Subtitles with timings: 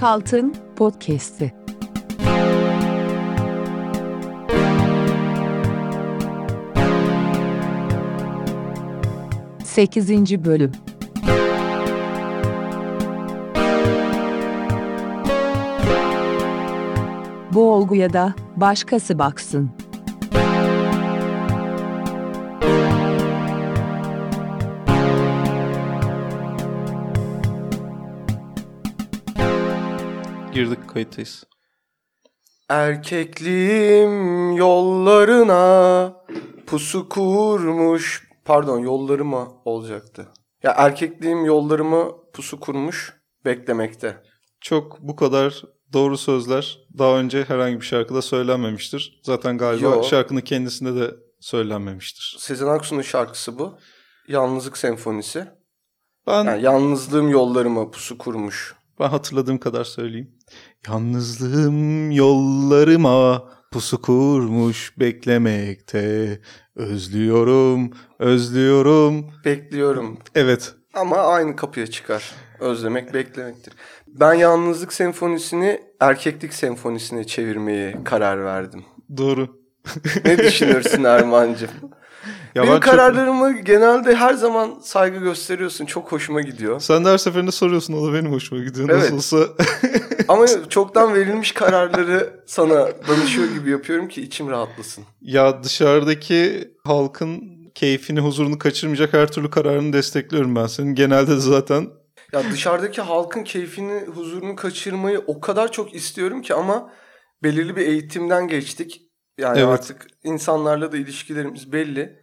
[0.00, 1.52] Çeyrek Altın Podcast'i.
[9.64, 10.72] Sekizinci Bölüm
[17.52, 19.79] Bu olguya da başkası baksın.
[30.60, 31.44] Girdik kayıttayız.
[32.68, 36.12] Erkekliğim yollarına
[36.66, 38.30] pusu kurmuş.
[38.44, 40.28] Pardon yollarıma olacaktı.
[40.62, 44.22] Ya erkekliğim yollarıma pusu kurmuş beklemekte.
[44.60, 49.20] Çok bu kadar doğru sözler daha önce herhangi bir şarkıda söylenmemiştir.
[49.22, 50.02] Zaten galiba Yo.
[50.02, 52.36] şarkının kendisinde de söylenmemiştir.
[52.38, 53.78] Sezen Aksu'nun şarkısı bu.
[54.28, 55.46] Yalnızlık senfonisi.
[56.26, 58.79] Ben Yani yalnızlığım yollarıma pusu kurmuş.
[59.00, 60.30] Ben hatırladığım kadar söyleyeyim.
[60.88, 66.40] Yalnızlığım yollarıma pusu kurmuş beklemekte.
[66.76, 69.26] Özlüyorum, özlüyorum.
[69.44, 72.32] Bekliyorum Evet, ama aynı kapıya çıkar.
[72.60, 73.72] Özlemek beklemektir.
[74.06, 78.84] Ben yalnızlık senfonisini erkeklik senfonisine çevirmeye karar verdim.
[79.16, 79.60] doğru.
[80.24, 81.70] Ne düşünürsün Erman'cığım?
[82.54, 85.86] Ya Benim ben çok- kararlarımı genelde her zaman saygı gösteriyorsun.
[85.86, 86.80] Çok hoşuma gidiyor.
[86.80, 88.88] Sen de her seferinde soruyorsun o da benim hoşuma gidiyor.
[88.88, 89.12] Evet.
[89.12, 89.36] olsa
[90.28, 95.04] Ama çoktan verilmiş kararları sana danışıyor gibi yapıyorum ki içim rahatlasın.
[95.20, 97.42] Ya dışarıdaki halkın
[97.74, 100.94] keyfini, huzurunu kaçırmayacak her türlü kararını destekliyorum ben senin.
[100.94, 101.86] Genelde de zaten
[102.32, 106.92] Ya dışarıdaki halkın keyfini, huzurunu kaçırmayı o kadar çok istiyorum ki ama
[107.42, 109.02] belirli bir eğitimden geçtik.
[109.38, 109.68] Yani Evet.
[109.68, 112.20] artık insanlarla da ilişkilerimiz belli.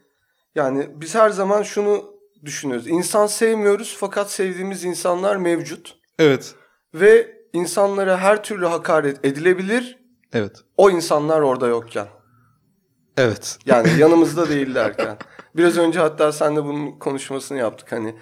[0.58, 2.06] Yani biz her zaman şunu
[2.46, 2.88] düşünüyoruz.
[2.88, 5.96] İnsan sevmiyoruz fakat sevdiğimiz insanlar mevcut.
[6.20, 6.56] evet,
[6.94, 10.00] Ve insanlara her türlü hakaret edilebilir
[10.34, 12.08] evet, o insanlar orada yokken.
[13.18, 13.58] evet.
[13.66, 15.18] Yani yanımızda değillerken.
[15.56, 17.92] Biraz önce hatta senle bunun konuşmasını yaptık.
[17.92, 18.16] Hani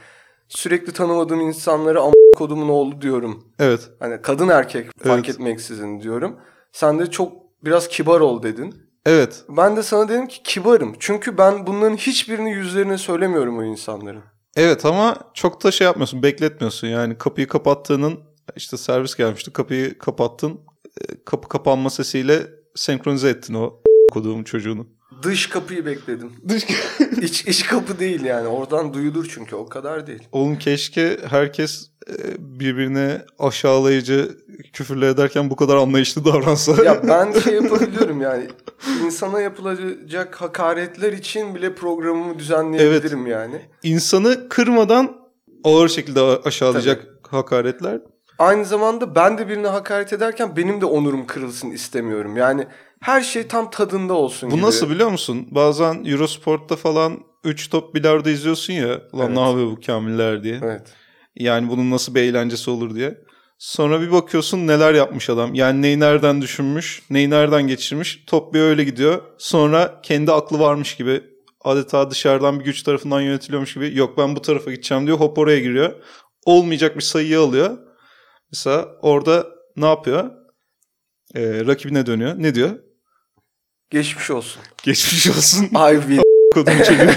[0.48, 3.54] sürekli tanımadığım insanlara am kodumun oğlu diyorum.
[3.60, 5.30] Evet, Hani kadın erkek fark Evet.
[5.30, 6.40] etmeksizin diyorum.
[6.72, 7.34] Sen de çok
[7.66, 8.85] biraz kibar ol dedin.
[9.06, 9.44] Evet.
[9.50, 10.96] Ben de sana dedim ki kibarım.
[11.00, 14.24] Çünkü ben bunların hiçbirini yüzlerine söylemiyorum o insanların.
[14.56, 16.88] Evet ama çok da şey yapmıyorsun, bekletmiyorsun.
[16.88, 18.20] Yani kapıyı kapattığının,
[18.56, 20.60] işte servis gelmişti, kapıyı kapattın.
[21.02, 23.82] e, Kapı kapanma sesiyle senkronize ettin o
[24.14, 24.88] koduğum çocuğunu.
[25.24, 26.32] Dış kapıyı bekledim.
[27.22, 28.48] İç, iç kapı değil yani.
[28.48, 30.24] Oradan duyulur çünkü o kadar değil.
[30.32, 31.92] Oğlum keşke herkes
[32.40, 34.38] birbirine aşağılayıcı
[34.74, 36.84] küfürler ederken bu kadar anlayışlı davransa.
[36.84, 38.48] Ya ben şey yapabiliyorum yani.
[39.06, 43.62] insana yapılacak hakaretler için bile programımı düzenleyebilirim yani.
[43.84, 45.16] İnsanı kırmadan
[45.64, 48.02] ağır şekilde aşağılayacak hakaretler.
[48.40, 52.38] Aynı zamanda ben de birine hakaret ederken benim de onurum kırılsın istemiyorum.
[52.38, 52.68] Yani
[53.02, 54.66] her şey tam tadında olsun Bu gibi.
[54.66, 55.48] nasıl biliyor musun?
[55.52, 58.88] Bazen Eurosport'ta falan 3 top bilardo izliyorsun ya.
[58.90, 59.30] Lan Evet.
[59.30, 60.60] ne yapıyor bu kamiller diye.
[60.64, 60.82] Evet.
[61.36, 63.18] Yani bunun nasıl bir eğlencesi olur diye.
[63.58, 65.54] Sonra bir bakıyorsun neler yapmış adam.
[65.54, 68.24] Yani neyi nereden düşünmüş, neyi nereden geçirmiş.
[68.28, 69.22] Top bir öyle gidiyor.
[69.38, 71.24] Sonra kendi aklı varmış gibi
[71.64, 73.98] adeta dışarıdan bir güç tarafından yönetiliyormuş gibi.
[73.98, 75.20] Yok ben bu tarafa gideceğim diyor.
[75.20, 75.96] Hop oraya giriyor.
[76.46, 77.78] Olmayacak bir sayıyı alıyor.
[78.52, 80.32] Mesela orada ne yapıyor?
[81.36, 82.34] Ee, rakibine dönüyor.
[82.38, 82.80] Ne diyor?
[83.90, 84.62] Geçmiş olsun.
[84.84, 85.66] Geçmiş olsun.
[85.66, 86.22] I win.
[86.54, 87.10] Kodum çocuğu.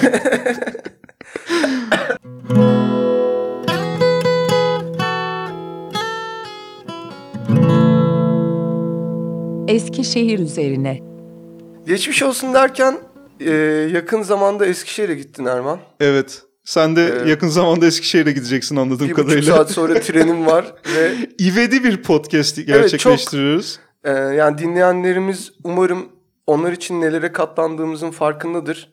[9.83, 11.01] Eskişehir üzerine.
[11.87, 12.99] Geçmiş olsun derken
[13.41, 13.51] e,
[13.95, 15.79] yakın zamanda Eskişehir'e gittin Erman.
[16.01, 16.43] Evet.
[16.65, 17.27] Sen de Evet.
[17.29, 19.57] yakın zamanda Eskişehir'e gideceksin anladığım Bir kadarıyla.
[19.57, 23.79] saat sonra trenim var ve İvedi bir podcast gerçekleştiriyoruz.
[24.05, 26.09] e, yani dinleyenlerimiz umarım
[26.47, 28.93] onlar için nelere katlandığımızın farkındadır.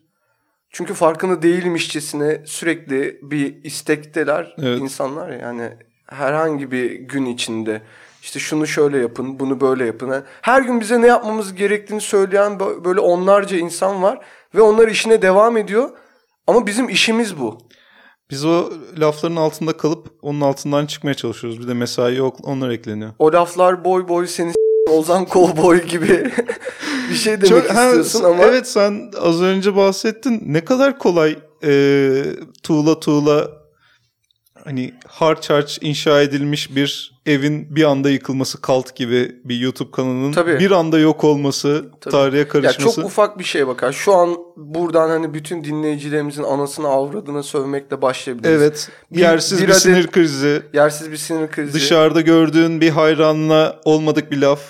[0.69, 4.79] Çünkü farkında değilmişçesine sürekli bir istekteler Evet.
[4.81, 5.37] insanlar ya.
[5.37, 5.69] yani
[6.07, 7.81] herhangi bir gün içinde
[8.25, 10.11] işte şunu şöyle yapın, bunu böyle yapın.
[10.11, 14.19] Yani Her gün bize ne yapmamız gerektiğini söyleyen bö- böyle onlarca insan var
[14.55, 15.89] ve onlar işine devam ediyor.
[16.47, 17.57] Ama bizim işimiz bu.
[18.29, 21.59] Biz o lafların altında kalıp onun altından çıkmaya çalışıyoruz.
[21.59, 23.11] Bir de mesai yok onlar ekleniyor.
[23.19, 24.53] O laflar boy boy seni
[24.89, 26.31] Ozan Kovboy gibi
[27.09, 30.41] bir şey demek Çok- istiyorsun ama Evet sen az önce bahsettin.
[30.45, 32.23] Ne kadar kolay e,
[32.63, 33.47] tuğla tuğla
[34.65, 40.31] hani harç harç inşa edilmiş bir evin bir anda yıkılması kalt gibi bir YouTube kanalının
[40.31, 40.59] Tabii.
[40.59, 42.11] bir anda yok olması, Tabii.
[42.11, 42.95] tarihe Ya karışması.
[42.95, 43.91] çok ufak bir şey bakar.
[43.91, 48.61] Şu an buradan hani bütün dinleyicilerimizin anasını avradına sövmekle başlayabiliriz.
[48.61, 48.89] Evet.
[49.11, 50.61] Bir- yersiz bir, bir adet- sinir krizi.
[50.73, 51.73] Yersiz bir sinir krizi.
[51.73, 54.61] Dışarıda gördüğün bir hayranla olmadık bir laf.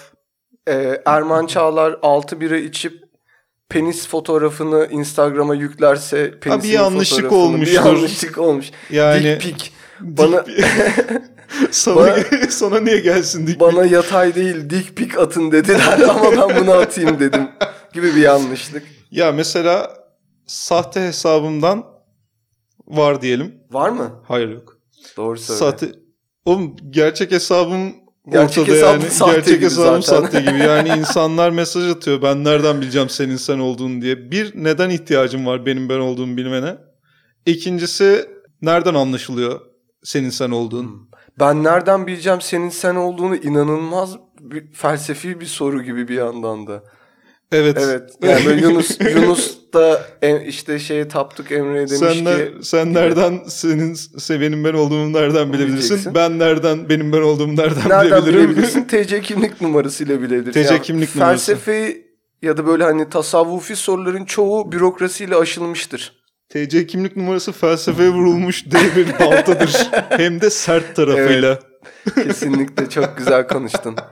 [0.67, 2.93] Ee, Erman Çağlar 6 bira içip
[3.69, 7.83] penis fotoğrafını Instagram'a yüklerse penisin bir yanlışlık fotoğrafını- olmuştur.
[7.83, 8.71] Bir yanlışlık olmuş.
[8.89, 9.69] Yani Dick pic.
[10.01, 10.45] Bana
[11.71, 12.15] sana, Bana-
[12.49, 17.19] sana niye gelsin dik bana yatay değil dik pic atın dediler ama ben bunu atayım
[17.19, 17.47] dedim
[17.93, 18.83] gibi bir yanlışlık.
[19.11, 19.93] Ya mesela
[20.47, 21.83] sahte hesabımdan
[22.87, 23.55] var diyelim.
[23.71, 24.21] Var mı?
[24.27, 24.77] Hayır yok.
[25.17, 25.59] Doğru söyle.
[25.59, 25.91] Sahte
[26.45, 27.93] Oğlum gerçek hesabım
[28.31, 29.11] Gerçek ortada hesabın yani.
[29.11, 30.21] sahte gerçek gibi hesabım zaten.
[30.21, 30.59] sahte gibi.
[30.63, 32.21] Yani insanlar mesaj atıyor.
[32.21, 34.31] Ben nereden bileceğim senin sen olduğunu diye.
[34.31, 36.77] Bir neden ihtiyacım var benim ben olduğumu bilmene.
[37.45, 38.25] İkincisi
[38.61, 39.61] nereden anlaşılıyor
[40.05, 41.09] senin sen olduğun?
[41.39, 46.83] Ben nereden bileceğim senin sen olduğunu inanılmaz bir felsefi bir soru gibi bir yandan da.
[47.51, 47.77] Evet.
[47.81, 48.09] Evet.
[48.23, 53.39] Yani böyle Yunus Yunus da em- işte şeye taptık Emre'ye demiş Sen, ki sen nereden
[53.47, 56.15] senin se- benim ben olduğumu nereden bilebilirsin?
[56.15, 58.49] Ben nereden benim ben olduğumu nereden, nereden bilebilirim?
[58.49, 58.83] bilebilirsin?
[58.87, 60.63] TC kimlik numarasıyla bilebilirsin.
[60.63, 61.55] TC kimlik numarası.
[61.55, 62.05] Felsefi
[62.41, 66.24] ya da böyle hani tasavvufi soruların çoğu bürokrasiyle aşılmıştır.
[66.49, 69.89] TC kimlik numarası felsefeye vurulmuş dev bir baltadır.
[70.09, 71.59] Hem de sert tarafıyla.
[72.15, 73.95] Kesinlikle çok güzel konuştun.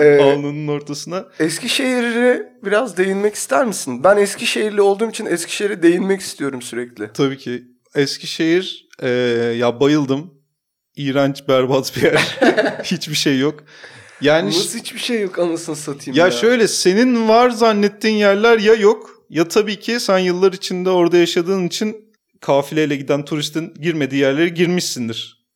[0.00, 1.24] Ee, Alnının ortasına.
[1.38, 4.04] Eskişehir'e biraz değinmek ister misin?
[4.04, 7.10] Ben Eskişehirli olduğum için Eskişehir'e değinmek istiyorum sürekli.
[7.14, 7.62] Tabii ki.
[7.94, 9.08] Eskişehir e,
[9.58, 10.34] ya bayıldım.
[10.96, 12.38] İğrenç berbat bir yer.
[12.84, 13.54] Hiçbir şey yok.
[14.20, 16.30] Yani Nasıl hiçbir şey yok anasını satayım ya, ya.
[16.30, 21.66] şöyle senin var zannettiğin yerler ya yok ya tabii ki sen yıllar içinde orada yaşadığın
[21.66, 25.46] için kafileyle giden turistin girmediği yerlere girmişsindir.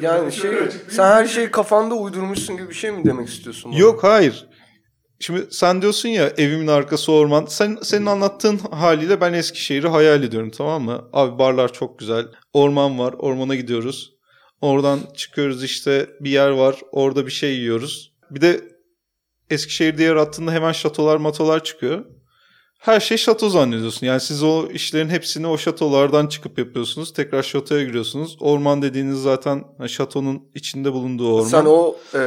[0.00, 0.50] Yani şey
[0.88, 3.72] sen her şeyi kafanda uydurmuşsun gibi bir şey mi demek istiyorsun?
[3.72, 3.80] bana?
[3.80, 4.48] Yok hayır.
[5.20, 7.44] Şimdi sen diyorsun ya evimin arkası orman.
[7.44, 11.08] Sen senin anlattığın haliyle ben Eskişehir'i hayal ediyorum tamam mı?
[11.12, 12.26] Abi barlar çok güzel.
[12.52, 13.14] Orman var.
[13.18, 14.12] Ormana gidiyoruz.
[14.60, 16.80] Oradan çıkıyoruz işte bir yer var.
[16.90, 18.12] Orada bir şey yiyoruz.
[18.30, 18.60] Bir de
[19.50, 22.04] Eskişehir diye yarattığında hemen şatolar matolar çıkıyor.
[22.82, 24.06] Her şey şato zannediyorsun.
[24.06, 27.12] Yani siz o işlerin hepsini o şatolardan çıkıp yapıyorsunuz.
[27.12, 28.36] Tekrar şatoya giriyorsunuz.
[28.40, 31.48] Orman dediğiniz zaten şatonun içinde bulunduğu orman.
[31.48, 32.20] Sen o e,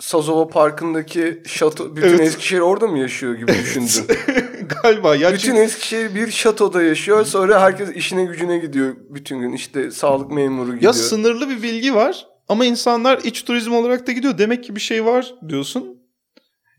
[0.00, 2.20] Sazova Parkı'ndaki şato, bütün Evet.
[2.20, 4.16] Eskişehir orada mı yaşıyor gibi düşündün?
[4.82, 5.16] Galiba.
[5.16, 7.24] Ya bütün çünkü- Eskişehir bir şatoda yaşıyor.
[7.24, 9.52] Sonra herkes işine gücüne gidiyor bütün gün.
[9.52, 10.94] İşte sağlık memuru gidiyor.
[10.94, 14.38] Ya sınırlı bir bilgi var ama insanlar iç turizm olarak da gidiyor.
[14.38, 15.97] Demek ki bir şey var diyorsun.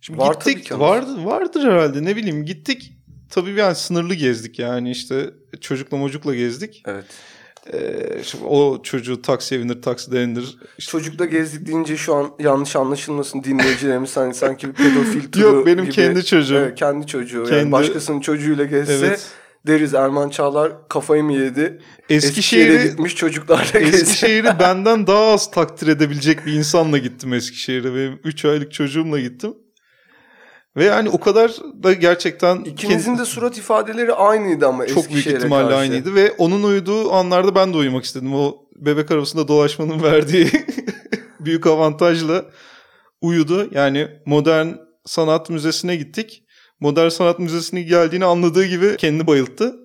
[0.01, 0.72] Şimdi Var gittik.
[0.72, 0.88] ama.
[1.25, 2.94] vardır, herhalde ne bileyim gittik.
[3.30, 5.30] Tabii yani sınırlı gezdik yani işte
[5.62, 6.84] çocukla mocukla gezdik.
[6.88, 7.06] Evet.
[7.74, 10.57] Ee, şimdi o çocuğu taksiye binir, takside indir.
[10.78, 15.66] İşte- Çocukla gezdik deyince şu an yanlış anlaşılmasın dinleyicilerimiz hani sanki bir pedofil turu Yok
[15.66, 15.94] benim gibi.
[15.94, 16.56] kendi çocuğum.
[16.56, 17.38] Evet, kendi çocuğu.
[17.40, 19.28] Yani Kendi- başkasının çocuğuyla gezse Evet.
[19.68, 21.80] deriz Erman Çağlar kafayı mı yedi?
[22.10, 22.16] Eskişehir'e
[22.74, 23.80] Eskişehir'i gitmiş çocuklarla.
[23.80, 27.94] Eskişehir'i benden daha az takdir edebilecek bir insanla gittim Eskişehir'e.
[27.95, 29.54] Benim 3 aylık çocuğumla gittim.
[30.80, 31.52] Ve yani o kadar
[31.84, 35.78] da gerçekten İkinizin de surat ifadeleri aynıydı ama çok büyük ihtimalle karşı.
[35.78, 38.36] aynıydı ve onun uyuduğu anlarda ben de uyumak istedim.
[38.36, 40.52] O bebek arabasında dolaşmanın verdiği
[41.40, 42.46] büyük avantajla
[43.22, 43.70] uyudu.
[43.72, 44.68] Yani modern
[45.06, 46.44] sanat müzesine gittik.
[46.80, 49.76] Modern sanat müzesine geldiğini anladığı gibi kendini bayılttı.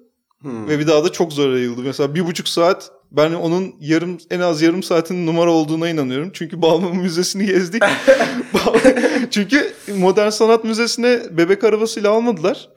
[0.40, 0.68] Hmm.
[0.68, 1.80] Ve bir daha da çok zor ayıldı.
[1.84, 6.30] Mesela bir buçuk saat ben onun yarım en az yarım saatin numara olduğuna inanıyorum.
[6.34, 7.82] Çünkü Balmumu Müzesi'ni gezdik.
[9.34, 12.68] Çünkü Modern Sanat Müzesi'ne bebek arabasıyla almadılar.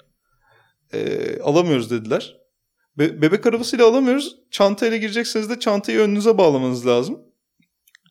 [0.93, 2.37] Ee, alamıyoruz dediler.
[2.97, 4.35] Be- bebek arabasıyla alamıyoruz.
[4.51, 7.19] Çantayla girecekseniz de çantayı önünüze bağlamanız lazım.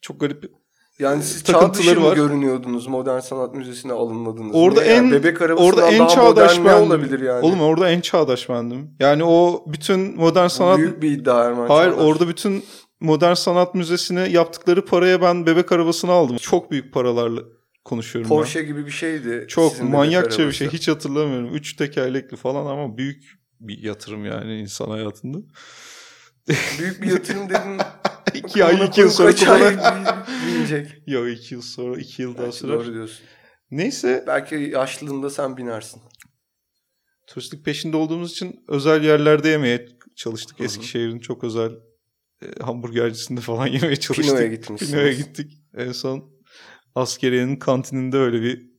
[0.02, 0.50] Çok garip.
[0.98, 2.16] Yani siz çağ takıntıları dışı mı var.
[2.16, 4.54] görünüyordunuz Modern Sanat Müzesi'ne alınmadınız?
[4.54, 6.90] Orada Niye en Bebek arabasından orada en daha çağdaş modern bendim.
[6.90, 7.46] olabilir yani?
[7.46, 8.90] Oğlum orada en çağdaş bendim.
[9.00, 12.04] Yani o bütün modern Bu sanat Büyük bir iddia Erman Hayır Çağlar.
[12.04, 12.64] orada bütün
[13.00, 16.36] modern sanat müzesine yaptıkları paraya ben bebek arabasını aldım.
[16.36, 17.40] Çok büyük paralarla
[17.86, 18.36] konuşuyorum ben.
[18.36, 19.44] Porsche gibi bir şeydi.
[19.48, 20.68] Çok manyakça bir şey.
[20.68, 21.54] Hiç hatırlamıyorum.
[21.54, 23.24] Üç tekerlekli falan ama büyük
[23.60, 25.38] bir yatırım yani insan hayatında.
[26.78, 27.80] Büyük bir yatırım dedin.
[28.34, 29.76] iki ay, iki yıl sonra kullanır.
[30.46, 30.88] binecek.
[31.06, 32.74] Yok iki yıl sonra, iki yıl daha Belki sürer.
[32.74, 33.26] Doğru diyorsun.
[33.70, 36.02] Neyse Belki yaşlılığında sen binersin.
[37.26, 40.60] turistik peşinde olduğumuz için özel yerlerde yemeye çalıştık.
[40.60, 41.70] Eskişehir'in çok özel
[42.42, 44.36] e, hamburgercisinde falan yemeye çalıştık.
[44.36, 44.92] Pino'ya gitmişsiniz.
[44.92, 45.62] Pino'ya gittik.
[45.74, 46.35] En son
[46.96, 48.70] askeriyenin kantininde öyle bir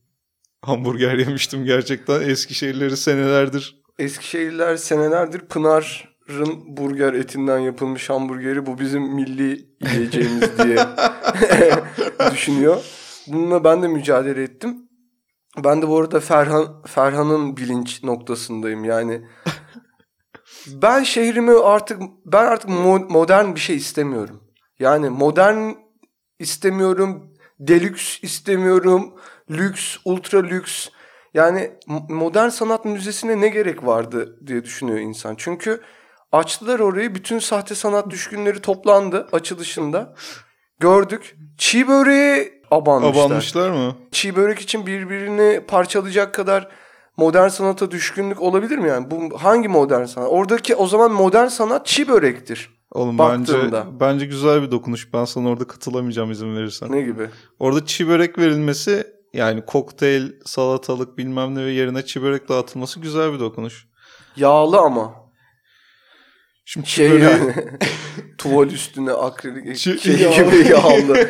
[0.62, 2.20] hamburger yemiştim gerçekten.
[2.20, 6.08] Eskişehirleri senelerdir Eskişehirliler senelerdir Pınar
[6.66, 10.78] burger etinden yapılmış hamburgeri bu bizim milli yiyeceğimiz diye
[12.32, 12.84] düşünüyor.
[13.26, 14.88] Bununla ben de mücadele ettim.
[15.64, 18.84] Ben de bu arada Ferhan Ferhan'ın bilinç noktasındayım.
[18.84, 19.22] Yani
[20.66, 24.42] ben şehrimi artık ben artık mo- modern bir şey istemiyorum.
[24.78, 25.72] Yani modern
[26.38, 27.27] istemiyorum,
[27.60, 29.14] deluxe istemiyorum,
[29.50, 30.88] lüks, ultra lüks.
[31.34, 31.70] Yani
[32.08, 35.34] modern sanat müzesine ne gerek vardı diye düşünüyor insan.
[35.38, 35.80] Çünkü
[36.32, 40.14] açtılar orayı bütün sahte sanat düşkünleri toplandı açılışında.
[40.80, 41.36] Gördük.
[41.58, 43.24] Çiğ böreği abanmışlar.
[43.24, 43.96] Abanmışlar mı?
[44.12, 46.68] Çiğ börek için birbirini parçalayacak kadar
[47.16, 49.10] modern sanata düşkünlük olabilir mi yani?
[49.10, 50.28] Bu hangi modern sanat?
[50.30, 52.77] Oradaki o zaman modern sanat çiğ börektir.
[52.92, 53.86] Oğlum bence Baktığında.
[54.00, 55.12] bence güzel bir dokunuş.
[55.12, 56.92] Ben sana orada katılamayacağım izin verirsen.
[56.92, 57.30] Ne gibi?
[57.58, 63.32] Orada çiğ börek verilmesi yani kokteyl, salatalık bilmem ne ve yerine çiğ börek dağıtılması güzel
[63.32, 63.86] bir dokunuş.
[64.36, 65.14] Yağlı ama.
[66.64, 67.54] Şimdi çiğ Şey böreği- yani.
[68.38, 70.34] tuval üstüne akrilik Çi- şey yağlı.
[70.34, 71.28] gibi yağlı.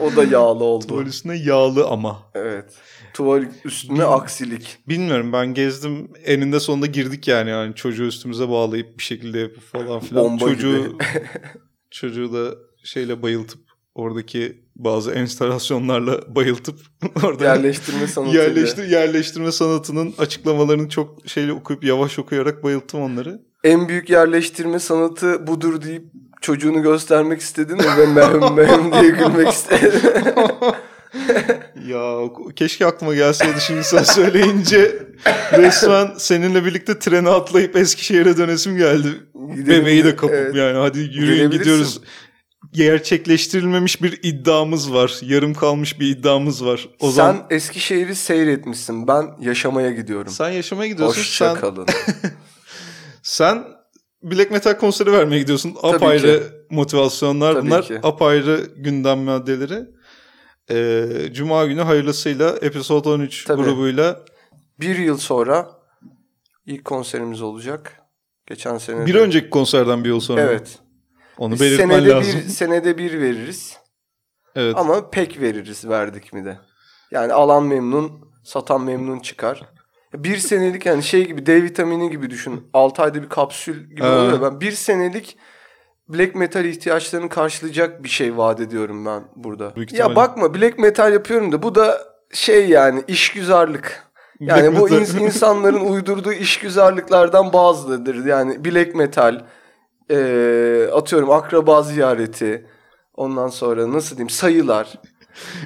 [0.00, 0.86] o da yağlı oldu.
[0.86, 2.18] tuval üstüne yağlı ama.
[2.34, 2.74] Evet.
[3.14, 4.78] Tuval üstüne aksilik.
[4.88, 10.24] Bilmiyorum ben gezdim eninde sonunda girdik yani yani çocuğu üstümüze bağlayıp bir şekilde falan filan.
[10.24, 10.98] Bomba çocuğu
[11.90, 12.54] çocuğu da
[12.84, 13.60] şeyle bayıltıp
[13.94, 16.80] oradaki bazı enstalasyonlarla bayıltıp
[17.24, 18.42] orada Yerleştirme sanatıyla.
[18.42, 23.42] yerleştir yerleştirme sanatının açıklamalarını çok şeyle okuyup yavaş okuyarak bayılttım onları.
[23.64, 26.04] En büyük yerleştirme sanatı budur deyip
[26.40, 27.78] çocuğunu göstermek istedin?
[27.98, 29.92] Ve mehm mehm diye gülmek istedin.
[31.88, 32.18] Ya
[32.56, 34.98] keşke aklıma gelseydi şimdi sen söyleyince
[35.52, 39.08] resmen seninle birlikte trene atlayıp Eskişehir'e dönesim geldi.
[39.56, 39.82] Gidelim.
[39.82, 40.54] Bebeği de kapıp Evet.
[40.54, 42.00] yani hadi yürüyün gidiyoruz.
[42.72, 45.18] Gerçekleştirilmemiş bir iddiamız var.
[45.22, 46.88] Yarım kalmış bir iddiamız var.
[47.00, 49.08] O Sen zaman Eskişehir'i seyretmişsin.
[49.08, 50.32] Ben yaşamaya gidiyorum.
[50.32, 51.20] sen yaşamaya gidiyorsun.
[51.20, 51.86] Hoşça sen, kalın.
[53.22, 53.64] sen
[54.22, 55.74] Black Metal konseri vermeye gidiyorsun.
[55.82, 56.44] Tabii Apayrı ki.
[56.70, 57.84] motivasyonlar Tabii bunlar.
[57.84, 58.00] ki.
[58.02, 59.78] Apayrı gündem maddeleri.
[60.70, 63.62] Ee, Cuma günü hayırlısıyla Episode 13 Tabii.
[63.62, 64.24] grubuyla
[64.80, 65.70] Bir yıl sonra
[66.66, 67.98] ilk konserimiz olacak.
[68.46, 69.06] Geçen sene.
[69.06, 70.40] bir önceki konserden bir yıl sonra.
[70.40, 70.78] Evet.
[71.38, 72.40] Onu belirtmen senede lazım.
[72.40, 73.76] bir senede bir veririz.
[74.56, 74.74] Evet.
[74.78, 76.58] Ama pek veririz verdik mi de.
[77.10, 79.62] Yani alan memnun, satan memnun çıkar.
[80.14, 82.70] Bir senelik yani şey gibi D vitamini gibi düşün.
[82.72, 84.18] 6 ayda bir kapsül gibi Ha.
[84.18, 84.42] oluyor.
[84.42, 85.36] Ben bir senelik
[86.12, 89.76] black metal ihtiyaçlarını karşılayacak bir şey vaat ediyorum ben burada.
[89.76, 91.98] Büyük ya bakma black metal yapıyorum da bu da
[92.32, 94.12] şey yani işgüzarlık.
[94.40, 98.24] Yani bu ins- insanların uydurduğu işgüzarlıklardan bazılarıdır.
[98.26, 99.40] Yani black metal,
[100.10, 102.66] eee, atıyorum akraba ziyareti,
[103.14, 104.98] ondan sonra nasıl diyeyim sayılar.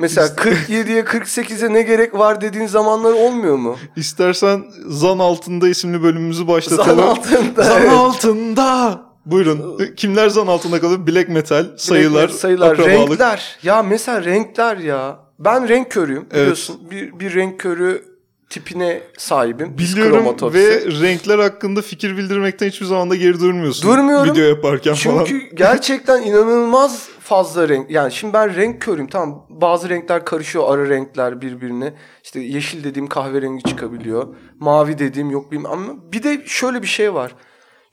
[0.00, 3.76] Mesela 47'ye 48'e ne gerek var dediğin zamanlar olmuyor mu?
[3.96, 7.04] İstersen Zan Altında isimli bölümümüzü Zan başlatalım.
[7.04, 7.62] altında.
[7.62, 7.92] Zan evet.
[7.92, 9.05] altında.
[9.26, 9.80] Buyurun.
[9.96, 11.06] Kimler zan altında kalıyor?
[11.06, 13.10] Black metal, sayılar, Black metal, sayılar, akrabalık.
[13.10, 13.58] renkler.
[13.62, 15.18] Ya mesela renkler ya.
[15.38, 16.40] Ben renk körüyüm Evet.
[16.42, 16.76] biliyorsun.
[16.90, 18.04] Bir, bir renk körü
[18.50, 19.78] tipine sahibim.
[19.78, 23.90] Biliyorum ve renkler hakkında fikir bildirmekten hiçbir zaman da geri durmuyorsun.
[23.90, 24.32] Durmuyorum.
[24.32, 25.24] Video yaparken falan.
[25.24, 27.90] Çünkü gerçekten inanılmaz fazla renk.
[27.90, 29.08] Yani şimdi ben renk körüyüm.
[29.08, 31.94] Tamam bazı renkler karışıyor ara renkler birbirine.
[32.24, 34.34] İşte yeşil dediğim kahverengi çıkabiliyor.
[34.60, 35.72] Mavi dediğim yok bilmem.
[35.72, 37.34] Ama bir de şöyle bir şey var.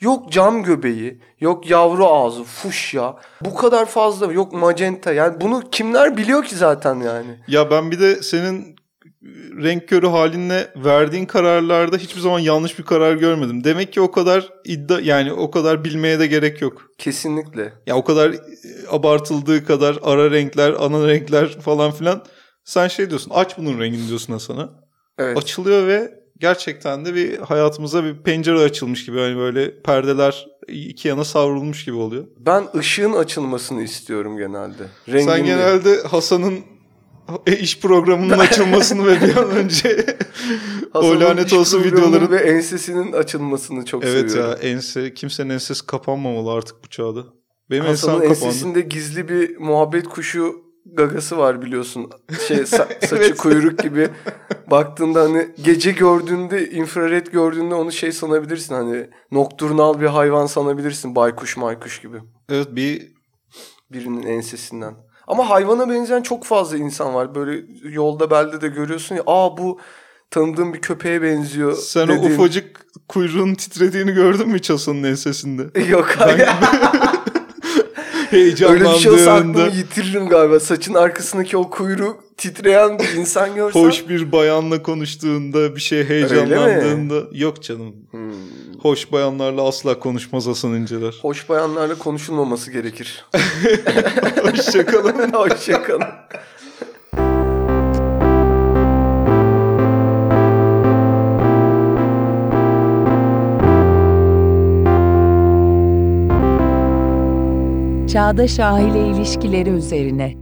[0.03, 3.15] Yok cam göbeği, yok yavru ağzı, fuşya.
[3.41, 5.13] Bu kadar fazla yok magenta.
[5.13, 7.39] Yani bunu kimler biliyor ki zaten yani.
[7.47, 8.75] Ya ben bir de senin
[9.63, 13.63] renk körü halinle verdiğin kararlarda hiçbir zaman yanlış bir karar görmedim.
[13.63, 16.81] Demek ki o kadar iddia yani o kadar bilmeye de gerek yok.
[16.97, 17.73] Kesinlikle.
[17.87, 18.39] Ya o kadar e,
[18.91, 22.23] abartıldığı kadar ara renkler, ana renkler falan filan.
[22.63, 24.69] Sen şey diyorsun aç bunun rengini diyorsun Hasan'a.
[25.17, 25.37] Evet.
[25.37, 29.19] Açılıyor ve gerçekten de bir hayatımıza bir pencere açılmış gibi.
[29.19, 32.23] Hani böyle perdeler iki yana savrulmuş gibi oluyor.
[32.39, 34.83] Ben ışığın açılmasını istiyorum genelde.
[35.05, 35.45] Sen Rengin değil.
[35.45, 36.59] genelde Hasan'ın
[37.47, 40.05] e, iş programının açılmasını ve bir an önce
[40.93, 44.51] o lanet olsun videoların ve ensesinin açılmasını çok Evet seviyorum.
[44.63, 47.23] ya ense kimsenin ensesi kapanmamalı artık bu çağda.
[47.69, 48.29] Benim Hasan'ın kapandı.
[48.33, 50.62] ensesinde gizli bir muhabbet kuşu
[50.95, 52.09] gagası var biliyorsun.
[52.47, 53.37] Şey sa- saçı Evet.
[53.37, 54.09] kuyruk gibi.
[54.71, 61.57] Baktığında hani gece gördüğünde infrared gördüğünde onu şey sanabilirsin hani nokturnal bir hayvan sanabilirsin baykuş
[61.57, 62.17] maykuş gibi.
[62.49, 63.13] Evet bir
[63.91, 64.93] Birinin ensesinden.
[65.27, 67.35] Ama hayvana benzeyen çok fazla insan var.
[67.35, 69.79] Böyle yolda belde de görüyorsun ya aa bu
[70.31, 71.73] tanıdığım bir köpeğe benziyor.
[71.73, 75.79] sen o dediğin- ufacık kuyruğun titrediğini gördün mü hiç Hasan'ın ensesinde?
[75.89, 76.49] Yok hayır.
[78.33, 79.67] Öyle bir şey olsa aklımı Heyecanlandığında.
[79.77, 80.59] yitiririm galiba.
[80.59, 83.81] Saçın arkasındaki o kuyruk titreyen bir insan görsem.
[83.81, 87.95] Hoş bir bayanla konuştuğunda bir şey heyecanlandığında yok canım.
[88.11, 88.31] Hmm.
[88.81, 91.15] Hoş bayanlarla asla konuşmaz Hasan İnceler.
[91.21, 93.25] Hoş bayanlarla konuşulmaması gerekir.
[94.41, 95.31] Hoşçakalın.
[95.33, 96.03] Hoşçakalın.
[108.13, 110.35] Çağdaş aile ilişkileri üzerine.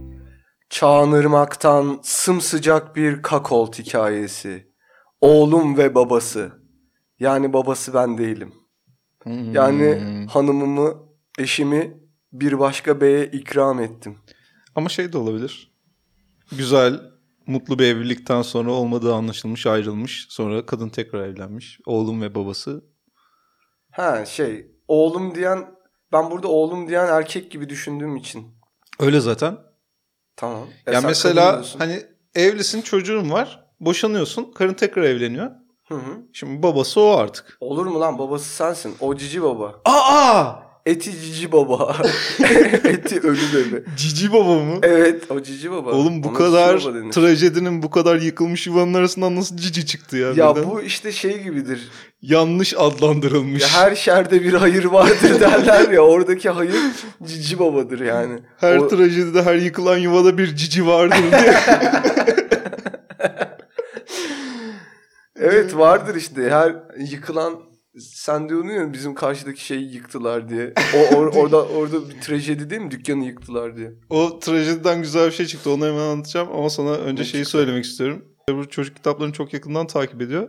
[0.70, 4.72] Çağınırmaktan sımsıcak bir kakolt hikayesi.
[5.20, 6.52] Oğlum ve babası.
[7.20, 8.54] Yani babası ben değilim.
[9.26, 10.26] Yani Hmm.
[10.26, 10.94] hanımımı,
[11.38, 12.00] eşimi
[12.32, 14.18] bir başka beye ikram ettim.
[14.74, 15.72] Ama şey de olabilir.
[16.56, 17.00] Güzel,
[17.46, 20.26] mutlu bir evlilikten sonra olmadığı anlaşılmış, ayrılmış.
[20.28, 21.80] Sonra kadın tekrar evlenmiş.
[21.86, 22.84] Oğlum ve babası.
[23.90, 25.81] Ha şey, oğlum diyen,
[26.12, 28.46] ben burada oğlum diyen erkek gibi düşündüğüm için.
[29.00, 29.58] Öyle zaten.
[30.36, 30.68] Tamam.
[30.86, 32.02] Ya sen mesela hani
[32.34, 33.64] evlisin, çocuğun var.
[33.80, 35.50] Boşanıyorsun, karın tekrar evleniyor.
[35.88, 36.18] Hı hı.
[36.32, 37.56] Şimdi babası o artık.
[37.60, 38.94] Olur mu lan babası sensin.
[39.00, 39.80] O cici baba.
[39.84, 40.54] Aa!
[40.86, 41.96] Eti cici baba.
[42.84, 43.82] Eti ölü bebe.
[43.96, 44.78] Cici baba mı?
[44.82, 45.90] Evet o cici baba.
[45.90, 46.78] Oğlum bu Ona kadar
[47.12, 50.28] trajedinin bu kadar yıkılmış yuvanın arasından nasıl cici çıktı ya?
[50.28, 50.70] Ya birden?
[50.70, 51.88] bu işte şey gibidir.
[52.22, 53.62] yanlış adlandırılmış.
[53.62, 56.00] Ya her şerde bir hayır vardır derler ya.
[56.00, 56.74] Oradaki hayır
[57.24, 58.38] cici babadır yani.
[58.58, 61.54] Her O- trajedide her yıkılan yuvada bir cici vardır diye.
[65.40, 66.50] Evet vardır işte.
[66.50, 67.54] Her yıkılan
[67.98, 70.72] sen diyordun ya bizim karşıdaki şeyi yıktılar diye.
[70.94, 72.90] O or- orada orada bir trajedi değil mi?
[72.90, 73.92] Dükkanı yıktılar diye.
[74.10, 75.70] o trajediden güzel bir şey çıktı.
[75.70, 77.58] Onu hemen anlatacağım ama sana önce Ne şeyi çıktı?
[77.58, 78.24] söylemek istiyorum.
[78.50, 80.48] Bu çocuk kitaplarını çok yakından takip ediyor.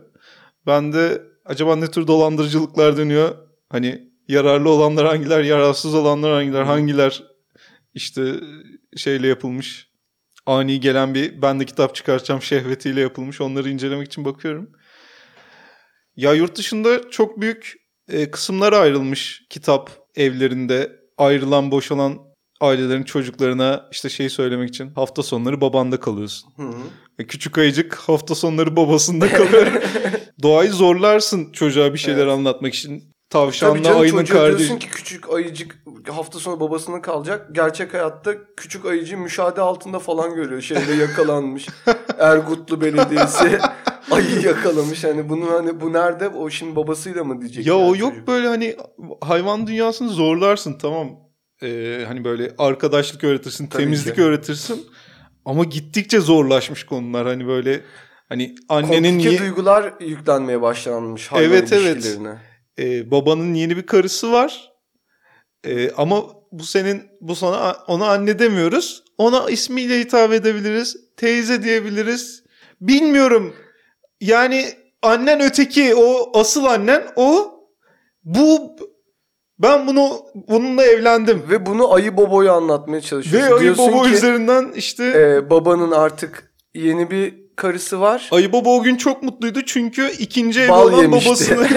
[0.66, 3.34] Ben de acaba ne tür dolandırıcılıklar dönüyor?
[3.68, 7.24] Hani yararlı olanlar hangiler, yararsız olanlar hangiler, hangiler
[7.94, 8.34] işte
[8.96, 9.88] şeyle yapılmış.
[10.46, 13.40] Ani gelen bir ben de kitap çıkartacağım şehvetiyle yapılmış.
[13.40, 14.70] Onları incelemek için bakıyorum.
[16.16, 17.74] Ya yurt dışında çok büyük
[18.08, 22.18] e, kısımlara ayrılmış kitap evlerinde ayrılan boşalan
[22.60, 26.50] ailelerin çocuklarına işte şey söylemek için hafta sonları babanda kalıyorsun.
[26.56, 26.82] Hı hı.
[27.18, 29.66] E, küçük ayıcık hafta sonları babasında kalıyor.
[30.42, 32.32] Doğayı zorlarsın çocuğa bir şeyler Evet.
[32.32, 32.90] anlatmak için.
[33.30, 34.58] Tabii Tavşanla canım ayının kardeşi.
[34.58, 35.78] diyorsun ki küçük ayıcık
[36.08, 37.48] hafta sonu babasına kalacak.
[37.52, 40.60] Gerçek hayatta küçük ayıcı müşahede altında falan görüyor.
[40.62, 41.68] Şeyde yakalanmış.
[42.18, 43.58] Ergutlu Belediyesi
[44.10, 45.04] ayı yakalamış.
[45.04, 46.28] Hani bunu hani bu nerede?
[46.28, 47.66] O şimdi babasıyla mı diyecek?
[47.66, 48.28] Ya yani o yok çocuk?
[48.28, 48.76] böyle hani
[49.20, 51.10] hayvan dünyasını zorlarsın tamam.
[51.62, 54.22] Ee, hani böyle arkadaşlık öğretirsin, Tabii temizlik ki.
[54.22, 54.86] öğretirsin.
[55.44, 57.26] Ama gittikçe zorlaşmış konular.
[57.26, 57.80] Hani böyle
[58.28, 61.96] hani annenin Komplike ye- duygular yüklenmeye başlanmış hayvan Evet, evet.
[61.96, 62.38] ilişkilerine.
[62.78, 64.72] e, babanın yeni bir karısı var.
[65.66, 69.04] E, ama bu senin bu sana ona anne demiyoruz.
[69.18, 70.96] Ona ismiyle hitap edebiliriz.
[71.16, 72.44] Teyze diyebiliriz.
[72.80, 73.54] Bilmiyorum.
[74.20, 74.64] Yani
[75.02, 77.54] annen öteki o asıl annen o
[78.24, 78.76] bu
[79.58, 81.42] ben bunu bununla evlendim.
[81.50, 83.50] Ve bunu ayı boboyu anlatmaya çalışıyorsun.
[83.50, 88.28] Ve Ayı Baba üzerinden işte e, babanın artık yeni bir karısı var.
[88.30, 91.26] Ayı Baba o gün çok mutluydu çünkü ikinci evi Bal olan yemişti.
[91.26, 91.68] babasının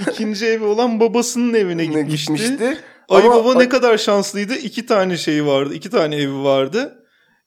[0.10, 2.78] ikinci evi olan babasının evine Ne gitmişti.
[3.08, 4.54] Ayı Ama Baba ne kadar şanslıydı.
[4.54, 5.74] İki tane şeyi vardı.
[5.74, 7.04] iki tane evi vardı.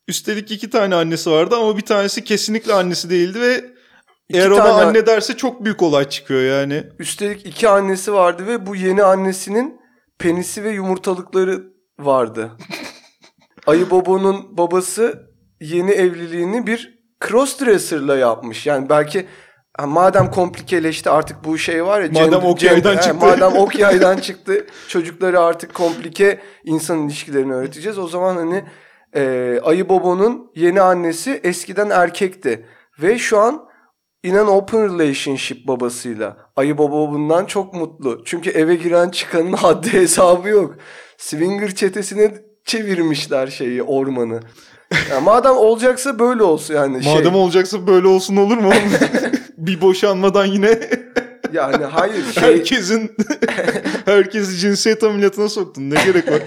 [0.08, 3.66] Üstelik iki tane annesi vardı ama bir tanesi kesinlikle annesi değildi ve
[4.32, 6.84] İki eğer ona tane- anne derse çok büyük olay çıkıyor yani.
[7.00, 9.82] Üstelik iki annesi vardı ve bu yeni annesinin
[10.20, 11.64] penisi ve yumurtalıkları
[12.00, 12.52] vardı.
[13.68, 15.22] Ayı Bobo'nun babası
[15.60, 18.68] yeni evliliğini bir crossdresser'la yapmış.
[18.68, 19.28] Yani belki
[19.78, 22.08] ha, madem komplikeleşti artık bu şey var ya.
[22.08, 23.26] Madem gender- ok yaydan gender- he, çıktı.
[23.26, 24.66] Madem ok yaydan çıktı.
[24.88, 28.00] Çocukları artık komplike insan ilişkilerini öğreteceğiz.
[28.00, 28.64] O zaman hani
[29.16, 32.66] e, Ayı Bobo'nun yeni annesi eskiden erkekti.
[33.02, 33.71] Ve şu an
[34.24, 36.38] in an open relationship babasıyla.
[36.56, 38.22] Ayı baba bundan çok mutlu.
[38.26, 40.76] Çünkü eve giren çıkanın haddi hesabı yok.
[41.18, 42.32] Swinger çetesine
[42.66, 44.40] çevirmişler şeyi ormanı.
[45.10, 47.04] Ya madem olacaksa böyle olsun yani.
[47.04, 48.72] Şey, Madem olacaksa böyle olsun olur mu?
[49.58, 50.68] bir boşanmadan yine
[51.54, 53.16] yani hayır şey herkesin
[54.06, 55.90] herkesi cinsiyet ameliyatına soktun.
[55.90, 56.42] Ne gerek var?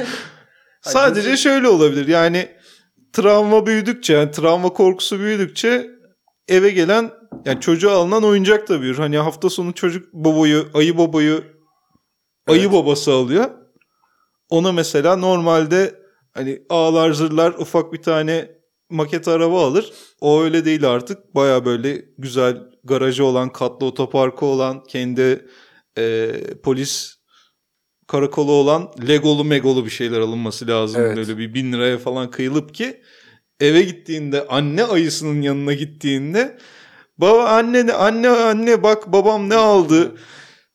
[0.81, 2.09] Sadece şöyle olabilir.
[2.09, 2.49] Yani
[3.13, 5.87] travma büyüdükçe, yani travma korkusu büyüdükçe
[6.49, 7.11] eve gelen
[7.45, 8.99] yani çocuğa alınan oyuncak da büyür.
[8.99, 11.45] Hani hafta sonu çocuk babayı, ayı babayı
[12.47, 12.73] ayı Evet.
[12.73, 13.51] babası alıyor.
[14.51, 15.95] Ona mesela normalde
[16.33, 18.51] hani ağlar zırlar ufak bir tane
[18.91, 19.93] maket araba alır.
[20.21, 21.35] O öyle değil artık.
[21.35, 25.47] Baya böyle güzel garajı olan, katlı otoparkı olan, kendi
[25.99, 26.31] e,
[26.63, 27.15] polis
[28.07, 31.03] karakolu olan legolu megolu bir şeyler alınması lazım.
[31.03, 31.17] Evet.
[31.17, 33.03] Böyle bir bin liraya falan kıyılıp ki
[33.61, 36.59] eve gittiğinde anne ayısının yanına gittiğinde
[37.19, 40.17] baba anne anne anne bak babam ne aldı?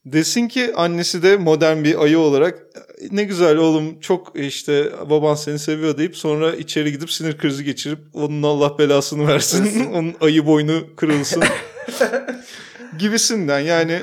[0.06, 2.66] Desin ki annesi de modern bir ayı olarak
[3.12, 8.00] ne güzel oğlum çok işte baban seni seviyor deyip sonra içeri gidip sinir krizi geçirip
[8.14, 11.44] onun Allah belasını versin onun ayı boynu kırılsın.
[13.00, 13.60] Gibisinden.
[13.60, 14.02] Yani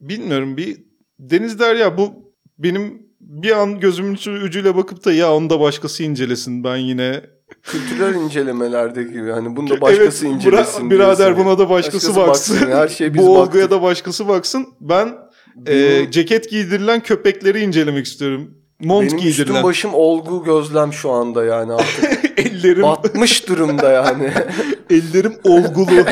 [0.00, 5.50] bilmiyorum bir Deniz der ya bu benim bir an gözümün ucuyla bakıp da ya onu
[5.50, 7.22] da başkası incelesin ben yine
[7.62, 10.86] Kültürel incelemelerde gibi hani bunu da başkası evet, incelesin.
[10.86, 11.44] bira- birader diyorsun.
[11.44, 12.56] buna da başkası, baksın.
[12.70, 13.70] Her şey biz Bu olguya baktık.
[13.70, 14.66] da başkası baksın.
[14.80, 15.14] Ben
[15.56, 18.50] Benim- e, ceket giydirilen köpekleri incelemek istiyorum.
[18.80, 19.62] Mont Benim üstüm giydirilen.
[19.62, 22.38] başım olgu gözlem şu anda yani artık.
[22.38, 24.30] ellerim Batmış durumda yani.
[24.90, 26.04] ellerim olgulu.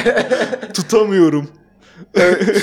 [0.74, 1.48] Tutamıyorum.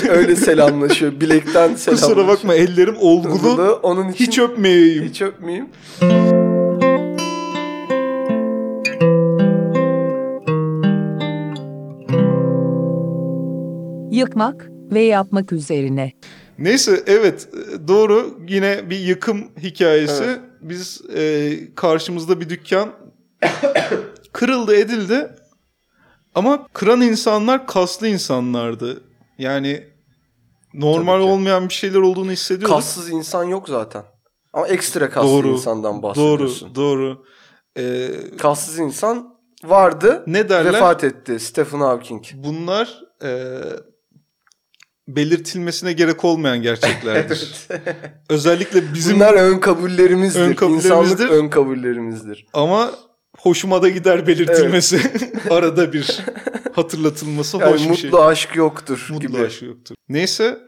[0.08, 1.20] Öyle- selamlaşıyor.
[1.20, 1.96] Bilekten selamlaşıyor.
[1.96, 3.32] Kusura bakma ellerim olgulu.
[3.50, 3.80] Olgulu.
[3.82, 5.04] Onun için Hiç öpmeyeyim.
[5.04, 5.66] hiç öpmeyeyim.
[14.10, 16.12] Yıkmak ve yapmak üzerine.
[16.58, 17.48] Neyse evet
[17.88, 20.24] doğru yine bir yıkım hikayesi.
[20.24, 20.40] Evet.
[20.60, 22.90] Biz e, karşımızda bir dükkan
[24.32, 25.30] kırıldı edildi
[26.34, 29.02] ama kıran insanlar kaslı insanlardı.
[29.38, 29.84] Yani
[30.74, 32.76] normal olmayan bir şeyler olduğunu hissediyorduk.
[32.76, 34.02] Kassız insan yok zaten.
[34.52, 36.74] Ama ekstra kaslı Doğru, insandan bahsediyorsun.
[36.74, 37.24] Doğru doğru.
[37.78, 40.24] E, Kassız insan vardı.
[40.26, 40.72] ne derler?
[40.72, 41.40] Vefat etti.
[41.40, 42.24] Stephen Hawking.
[42.34, 43.60] Bunlar e,
[45.08, 47.54] belirtilmesine gerek olmayan gerçeklerdir.
[48.28, 50.40] Özellikle bizim Bunlar ön kabullerimizdir.
[50.40, 50.90] Ön kabullerimizdir.
[50.90, 52.46] İnsanlık ön kabullerimizdir.
[52.52, 52.90] Ama
[53.38, 55.00] hoşuma da gider belirtilmesi.
[55.50, 56.20] Arada bir
[56.72, 58.10] hatırlatılması Yani hoş bir mutlu şey.
[58.14, 59.46] aşk yoktur Mutlu gibi.
[59.46, 59.94] aşk yoktur.
[60.08, 60.58] Neyse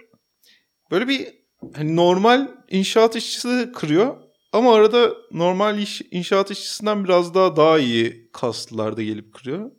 [0.90, 1.28] böyle bir
[1.76, 4.16] hani normal inşaat işçisi de kırıyor.
[4.52, 9.70] Ama arada normal iş, inşaat işçisinden biraz daha daha iyi kaslılar da gelip kırıyor.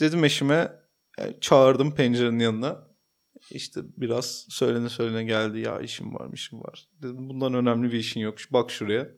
[0.00, 0.72] Dedim eşime
[1.18, 2.91] yani çağırdım pencerenin yanına.
[3.50, 6.88] İşte biraz söylene söylene geldi ya işim var işim var.
[7.02, 8.34] Dedim bundan önemli bir işin yok.
[8.50, 9.08] Bak şuraya.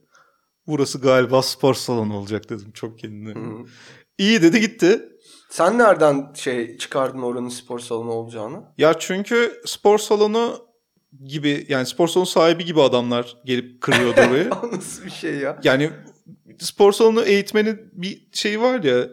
[0.67, 3.35] Burası galiba spor salonu olacak dedim çok kendine.
[3.35, 3.65] Hı.
[4.19, 5.09] İyi dedi gitti.
[5.51, 8.63] Sen nereden şey çıkardın oranın spor salonu olacağını?
[8.79, 10.67] Ya çünkü spor salonu
[11.25, 14.51] gibi yani spor salonu sahibi gibi adamlar gelip kırıyordu orayı.
[14.73, 15.61] Nasıl bir şey ya?
[15.65, 15.91] yani
[16.59, 19.09] spor salonu eğitmenin bir şeyi var ya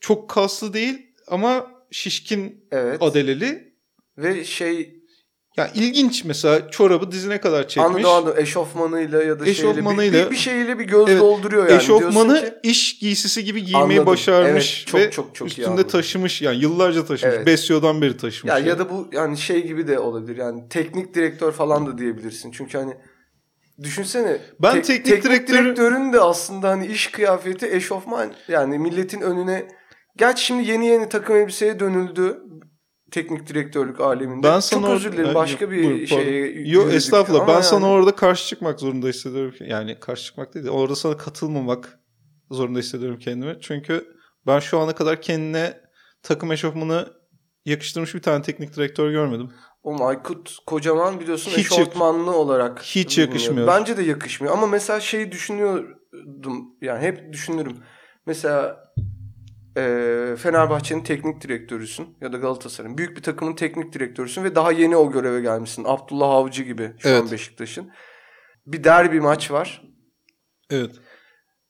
[0.00, 3.02] çok kaslı değil ama şişkin Evet.
[3.02, 3.69] adeleli.
[4.22, 4.96] Ve şey
[5.56, 7.86] Ya ilginç mesela çorabı dizine kadar çekmiş.
[7.86, 11.68] anladım anladım eşofmanıyla ya da şeyle Eşofmanıyla- bir, bir, bir şeyle bir göz Evet, dolduruyor
[11.68, 11.82] yani.
[11.82, 14.06] Eşofmanı ki, iş giysisi gibi giymeyi Anladım.
[14.06, 15.88] başarmış Evet, çok, ve çok, çok iyi üstünde anladım.
[15.88, 17.34] taşımış yani yıllarca taşımış.
[17.36, 17.46] Evet.
[17.46, 18.50] Besyo'dan beri taşımış.
[18.50, 18.68] ya yani.
[18.68, 20.36] ya da bu yani şey gibi de olabilir.
[20.36, 22.50] Yani teknik direktör falan da diyebilirsin.
[22.50, 22.94] Çünkü hani
[23.82, 29.68] düşünsene Ben tek- teknik direktörü- direktörün de aslında hani iş kıyafeti eşofman yani milletin önüne
[30.16, 32.42] Gerçi şimdi yeni yeni takım elbiseye dönüldü
[33.10, 34.46] teknik direktörlük aleminde.
[34.46, 35.34] Ben sana Çok özür dilerim.
[35.34, 37.48] Başka yok, bir buyur, şeye Yo yürüdük estağfurullah.
[37.48, 39.54] Ben sana yani- orada karşı çıkmak zorunda hissediyorum.
[39.60, 41.98] Yani karşı çıkmak değil de orada sana katılmamak
[42.50, 43.56] zorunda hissediyorum kendimi.
[43.60, 44.06] Çünkü
[44.46, 45.80] ben şu ana kadar kendine
[46.22, 47.08] takım eşofmanı
[47.64, 49.50] yakıştırmış bir tane teknik direktör görmedim.
[49.82, 52.82] Oğlum Aykut kocaman biliyorsun Hiç eşortmanlı olarak.
[52.82, 53.66] hiç yakışmıyor.
[53.66, 54.54] Bence de yakışmıyor.
[54.54, 56.76] Ama mesela şeyi düşünüyordum.
[56.80, 57.76] Yani hep düşünürüm.
[58.26, 58.84] Mesela
[59.76, 62.98] e, Fenerbahçe'nin teknik direktörüsün ya da Galatasaray'ın.
[62.98, 65.84] Büyük bir takımın teknik direktörüsün ve daha yeni o göreve gelmişsin.
[65.86, 67.22] Abdullah Avcı gibi şu Evet.
[67.22, 67.90] an Beşiktaş'ın.
[68.66, 69.82] Bir derbi maç var.
[70.70, 70.90] Evet.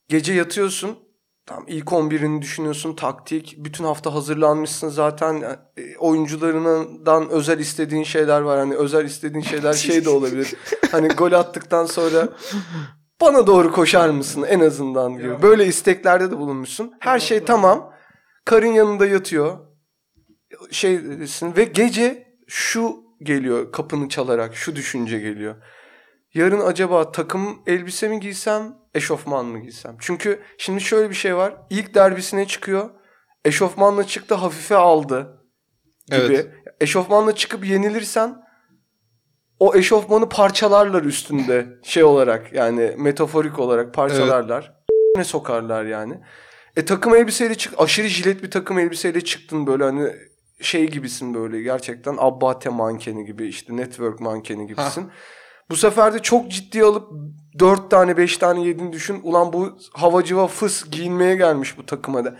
[0.08, 0.98] Gece yatıyorsun.
[1.46, 2.96] Tam ilk 11'ini düşünüyorsun.
[2.96, 3.54] Taktik.
[3.58, 5.42] Bütün hafta hazırlanmışsın zaten.
[5.76, 8.58] E, oyuncularından özel istediğin şeyler var.
[8.58, 10.54] Hani özel istediğin şeyler şey de olabilir.
[10.92, 12.28] hani gol attıktan sonra
[13.20, 15.42] bana doğru koşar mısın en azından diyor.
[15.42, 16.92] Böyle isteklerde de bulunmuşsun.
[17.00, 17.92] Her şey tamam.
[18.44, 19.58] Karın yanında yatıyor.
[20.70, 25.56] Şeysin ve gece şu geliyor kapını çalarak şu düşünce geliyor.
[26.34, 29.96] Yarın acaba takım elbise mi giysem, eşofman mı giysem?
[30.00, 31.56] Çünkü şimdi şöyle bir şey var.
[31.70, 32.90] İlk derbisine çıkıyor.
[33.44, 35.44] Eşofmanla çıktı, hafife aldı
[36.06, 36.20] gibi.
[36.20, 36.50] Evet.
[36.80, 38.36] Eşofmanla çıkıp yenilirsen
[39.60, 44.72] o eşofmanı parçalarlar üstünde şey olarak yani metaforik olarak parçalarlar.
[45.16, 46.14] Ne sokarlar yani.
[46.76, 50.12] E takım elbiseyle çık aşırı jilet bir takım elbiseyle çıktın böyle hani
[50.60, 55.10] şey gibisin böyle gerçekten Abbate mankeni gibi işte network mankeni gibisin.
[55.70, 57.12] Bu sefer de çok ciddi alıp
[57.58, 59.20] 4 tane 5 tane yediğini düşün.
[59.22, 62.36] Ulan bu havacıva fıs giyinmeye gelmiş bu takıma da.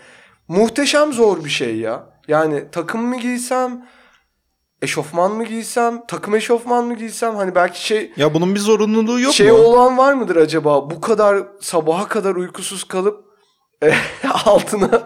[0.48, 2.06] Muhteşem zor bir şey ya.
[2.28, 3.86] Yani takım mı giysem,
[4.82, 9.32] eşofman mı giysem, takım eşofman mı giysem hani belki şey Ya bunun bir zorunluluğu yok
[9.34, 9.58] şey mu?
[9.58, 10.90] olan var mıdır acaba?
[10.90, 13.24] Bu kadar sabaha kadar uykusuz kalıp
[14.44, 15.02] altına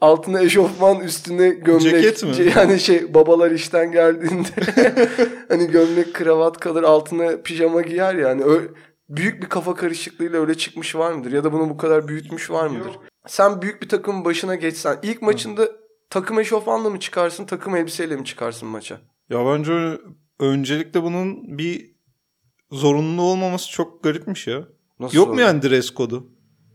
[0.00, 1.82] altına eşofman üstüne gömlek.
[1.82, 2.52] Ceket mi?
[2.56, 4.48] Yani şey babalar işten geldiğinde
[5.48, 8.44] hani gömlek kravat kalır altına pijama giyer yani.
[8.44, 8.66] Öyle,
[9.08, 11.32] büyük bir kafa karışıklığıyla öyle çıkmış var mıdır?
[11.32, 12.92] Ya da bunu bu kadar büyütmüş var mıdır?
[13.26, 15.68] Sen büyük bir takımın başına geçsen ilk maçında
[16.10, 19.00] takım eşofmanla mı çıkarsın takım elbiseyle mi çıkarsın maça?
[19.30, 19.98] Ya bence
[20.40, 21.94] öncelikle bunun bir
[22.72, 24.68] zorunlu olmaması çok garipmiş ya.
[25.00, 26.26] Nasıl Yok mu yani dress kodu?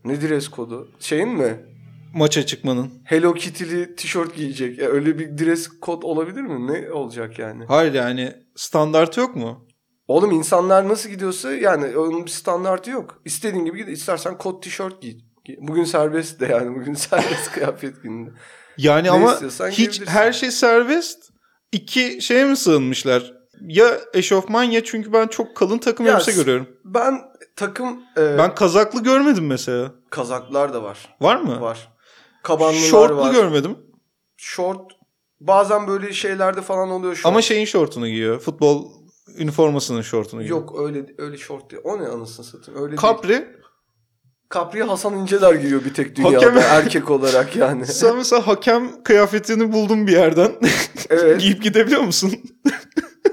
[0.06, 0.92] Ne dress kodu?
[1.00, 1.66] Şeyin mi?
[2.14, 2.92] Maça çıkmanın.
[3.04, 4.78] Hello Kitty'li tişört giyecek.
[4.80, 6.68] Ya öyle bir dress kod olabilir mi?
[6.74, 7.66] Ne olacak yani?
[7.66, 9.68] Hayır yani standartı yok mu?
[10.08, 13.22] Oğlum insanlar nasıl gidiyorsa yani onun bir standartı yok.
[13.26, 13.90] İstediğin gibi git.
[13.90, 15.20] İstersen kot tişört giy.
[15.58, 16.76] Bugün serbest de yani.
[16.76, 18.30] Bugün serbest kıyafet gününde.
[18.78, 19.40] Yani Ne ama
[19.72, 21.29] hiç her şey serbest.
[21.72, 23.34] İki şeye mi sığınmışlar?
[23.62, 26.68] Ya eşofman ya çünkü ben çok kalın takım Ya elbise görüyorum.
[26.86, 27.22] Ben
[27.56, 29.92] takım e, Ben kazaklı görmedim mesela.
[30.10, 31.16] kazaklar da var.
[31.22, 31.62] Var mı?
[31.62, 31.94] Var.
[32.44, 33.32] Kabanlılar Şortlu var.
[33.34, 33.78] görmedim.
[34.38, 34.92] Şort
[35.40, 37.26] bazen böyle şeylerde falan oluyor şort.
[37.26, 38.40] Ama şeyin şortunu giyiyor.
[38.40, 38.92] Futbol
[39.38, 40.58] üniformasının şortunu giyiyor.
[40.60, 41.82] Yok öyle öyle şort değil.
[41.86, 42.82] O ne anasını satayım.
[42.82, 43.00] Öyle değil.
[44.54, 47.86] Capri Hasan İnceler giyiyor bir tek dünyada Hakem- erkek olarak yani.
[47.88, 50.52] Sen mesela hakem kıyafetini buldun bir yerden.
[51.10, 51.42] evet.
[51.42, 52.34] Giyip gidebiliyor musun?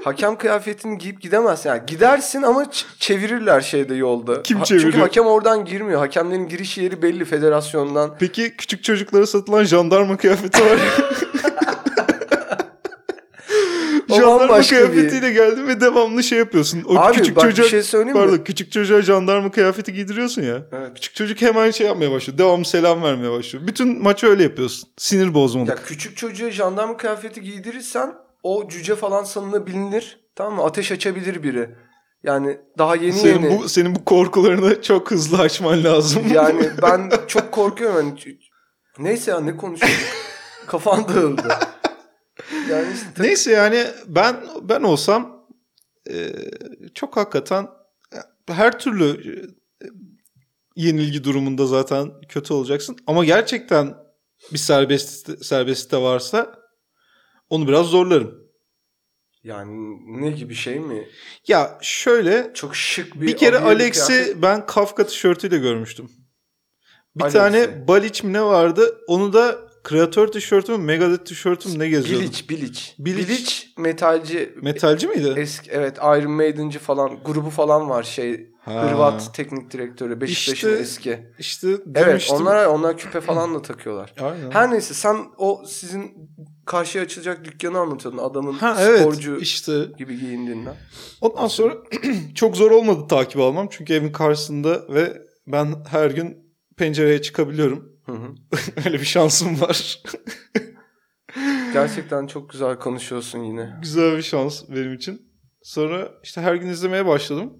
[0.03, 1.69] hakem kıyafetini giyip gidemezsin.
[1.69, 4.43] Yani gidersin ama ç- çevirirler şeyde yolda.
[4.43, 4.91] Kim Ha- çeviriyor?
[4.91, 5.99] Çünkü hakem oradan girmiyor.
[5.99, 8.15] Hakemlerin giriş yeri belli federasyondan.
[8.19, 10.79] Peki küçük çocuklara satılan jandarma kıyafeti var.
[14.21, 16.83] Jandarma bambaşka bir- kıyafetiyle geldin ve devamlı şey yapıyorsun.
[16.87, 18.43] O Abi küçük bak çocuğa bir şey söyleyeyim pardon mi?
[18.43, 20.61] küçük çocuğa jandarma kıyafeti giydiriyorsun ya.
[20.71, 20.91] Evet.
[20.95, 22.37] Küçük çocuk hemen şey yapmaya başlıyor.
[22.37, 23.67] Devamlı selam vermeye başlıyor.
[23.67, 24.89] Bütün maçı öyle yapıyorsun.
[24.97, 25.69] Sinir bozmalık.
[25.69, 30.19] Ya küçük çocuğa jandarma kıyafeti giydirirsen o cüce falan sanılabilir.
[30.35, 30.63] Tamam mı?
[30.63, 31.69] Ateş açabilir biri.
[32.23, 33.59] Yani daha yeni senin yeni.
[33.59, 36.23] bu senin bu korkularını çok hızlı aşman lazım.
[36.33, 38.09] Yani ben çok korkuyorum.
[38.15, 38.37] Ç-
[38.99, 39.99] Neyse ya ne konuşuyorduk?
[40.67, 41.43] Kafan dağıldı.
[42.69, 45.47] Yani işte tabii- Neyse yani ben ben olsam
[46.11, 46.33] e,
[46.93, 47.67] çok hakikaten
[48.47, 49.05] her türlü
[49.83, 49.85] e,
[50.75, 52.97] yenilgi durumunda zaten kötü olacaksın.
[53.07, 53.95] Ama gerçekten
[54.53, 56.59] bir serbest serbest de varsa
[57.49, 58.47] onu biraz zorlarım.
[59.43, 59.71] Yani
[60.21, 61.07] ne gibi şey mi?
[61.47, 64.41] Ya şöyle Çok şık bir bir kere Alex'i kıyafet.
[64.41, 66.11] ben Kafka tişörtüyle görmüştüm.
[67.15, 67.37] Bir Alex'i.
[67.37, 68.97] tane Balic mi ne vardı?
[69.07, 72.23] Onu da kreatör tişörtü mü Megadeth tişörtü mü ne geziyordu?
[72.23, 72.81] Bilic, Bilic.
[72.99, 73.27] Bilic.
[73.27, 74.53] Bilic, metalci.
[74.61, 75.33] Metalci miydi?
[75.37, 78.83] Eski evet Iron Maiden'ci falan grubu falan var şey Ha.
[78.83, 81.19] Hırvat teknik direktörü Beşiktaş'ın İşte eski.
[81.39, 84.13] İşte Evet onlar onlar küpe falan da takıyorlar.
[84.21, 84.51] Aynen.
[84.51, 86.11] Her neyse sen o sizin
[86.65, 90.75] karşıya açılacak dükkanı anlatıyordun adamın Ha evet sporcu işte gibi giyindiğinden.
[91.21, 91.73] ondan sonra
[92.35, 96.37] çok zor olmadı takip almam çünkü evin karşısında ve ben her gün
[96.77, 97.96] pencereye çıkabiliyorum.
[98.07, 98.35] Hı hı.
[98.85, 100.03] Öyle bir şansım var.
[101.73, 103.73] Gerçekten çok güzel konuşuyorsun yine.
[103.81, 105.31] Güzel bir şans benim için.
[105.63, 107.53] Sonra işte her gün izlemeye başladım.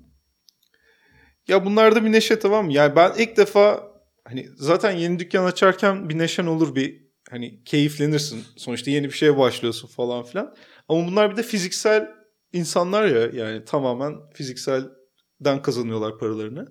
[1.47, 2.73] Ya bunlar da bir neşe tamam mı?
[2.73, 3.83] Yani ben ilk defa
[4.27, 8.43] hani zaten yeni dükkan açarken bir neşen olur bir hani keyiflenirsin.
[8.57, 10.55] Sonuçta yeni bir şeye başlıyorsun falan filan.
[10.89, 12.09] Ama bunlar bir de fiziksel
[12.53, 16.67] insanlar ya yani tamamen fizikselden kazanıyorlar paralarını.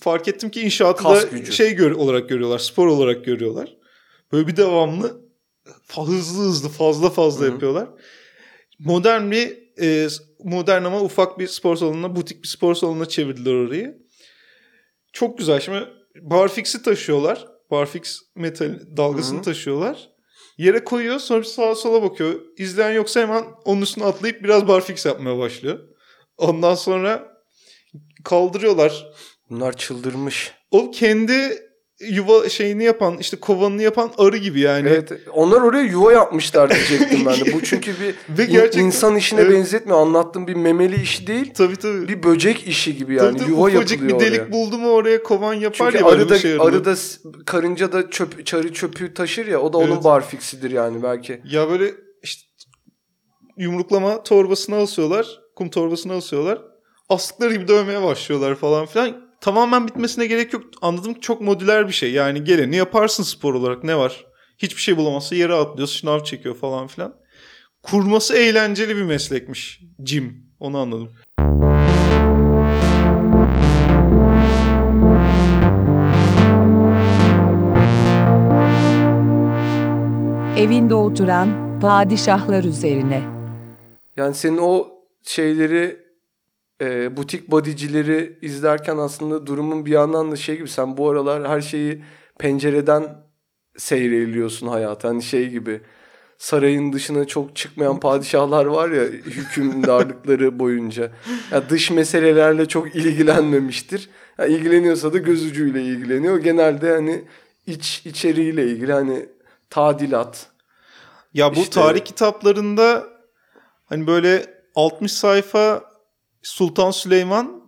[0.00, 3.76] Fark ettim ki inşaatı da şey gör, olarak görüyorlar, spor olarak görüyorlar.
[4.32, 5.28] Böyle bir devamlı
[5.94, 7.52] hızlı hızlı fazla fazla Hı hı.
[7.52, 7.88] yapıyorlar.
[8.78, 10.08] Modern bir e,
[10.44, 13.98] modern ama ufak bir spor salonuna, butik bir spor salonuna çevirdiler orayı.
[15.12, 15.60] Çok güzel.
[15.60, 15.88] Şimdi
[16.20, 17.46] barfix'i taşıyorlar.
[17.70, 19.44] Barfix metal dalgasını Hı hı.
[19.44, 20.08] taşıyorlar.
[20.58, 22.40] Yere koyuyor sonra sağa sola bakıyor.
[22.56, 25.78] İzleyen yoksa hemen onun üstüne atlayıp biraz barfix yapmaya başlıyor.
[26.36, 27.38] Ondan sonra
[28.24, 29.06] kaldırıyorlar.
[29.50, 30.52] Bunlar çıldırmış.
[30.70, 31.68] O kendi
[32.00, 34.88] yuva şeyini yapan işte kovanını yapan arı gibi yani.
[34.88, 37.52] Evet onlar oraya yuva yapmışlar diyecektim ben de.
[37.52, 39.52] Bu çünkü bir Ve gerçekten insan işine Evet.
[39.52, 39.98] benzetmiyor.
[39.98, 41.54] Anlattığım bir memeli işi değil.
[41.54, 42.08] Tabii tabii.
[42.08, 43.28] Bir böcek işi gibi yani.
[43.28, 46.38] tabii, tabii, yuva yapılıyor bir delik buldu mu oraya kovan yapar Çünkü ya arı da,
[46.38, 46.94] şey arı da
[47.46, 50.04] karınca da çöp, çarı çöpü taşır ya o da onun Evet.
[50.04, 51.40] barfiksidir yani belki.
[51.44, 52.42] Ya böyle işte
[53.56, 55.40] yumruklama torbasına asıyorlar.
[55.56, 56.62] Kum torbasına asıyorlar.
[57.08, 59.27] Astıkları gibi dövmeye başlıyorlar falan filan.
[59.40, 60.64] Tamamen bitmesine gerek yok.
[60.82, 62.12] Anladım ki çok modüler bir şey.
[62.12, 64.26] Yani geleni yaparsın spor olarak ne var?
[64.58, 67.14] Hiçbir şey bulamazsa yere atlıyor, şınav çekiyor falan filan.
[67.82, 69.80] Kurması eğlenceli bir meslekmiş.
[70.04, 70.48] Jim.
[70.60, 71.10] Onu anladım.
[80.56, 83.22] Evinde oturan padişahlar üzerine.
[84.16, 84.88] Yani senin o
[85.22, 86.07] şeyleri
[86.80, 91.60] e, butik bodycileri izlerken aslında durumun bir yandan da şey gibi sen bu aralar her
[91.60, 92.02] şeyi
[92.38, 93.16] pencereden
[93.76, 95.08] seyreliyorsun hayata.
[95.08, 95.80] Hani şey gibi
[96.38, 101.12] sarayın dışına çok çıkmayan padişahlar var ya hükümdarlıkları boyunca.
[101.52, 104.10] Ya dış meselelerle çok ilgilenmemiştir.
[104.38, 106.36] Ya ilgileniyorsa da göz ucuyla ilgileniyor.
[106.38, 107.24] Genelde hani
[107.66, 109.26] iç içeriğiyle ilgili hani
[109.70, 110.46] tadilat.
[111.34, 113.04] Ya bu İşte- tarih kitaplarında
[113.86, 115.87] hani böyle 60 sayfa
[116.42, 117.62] Sultan Süleyman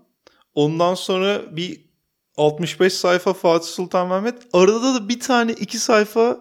[0.54, 1.90] ondan sonra bir
[2.36, 6.40] 65 sayfa Fatih Sultan Mehmet arada da bir tane iki sayfa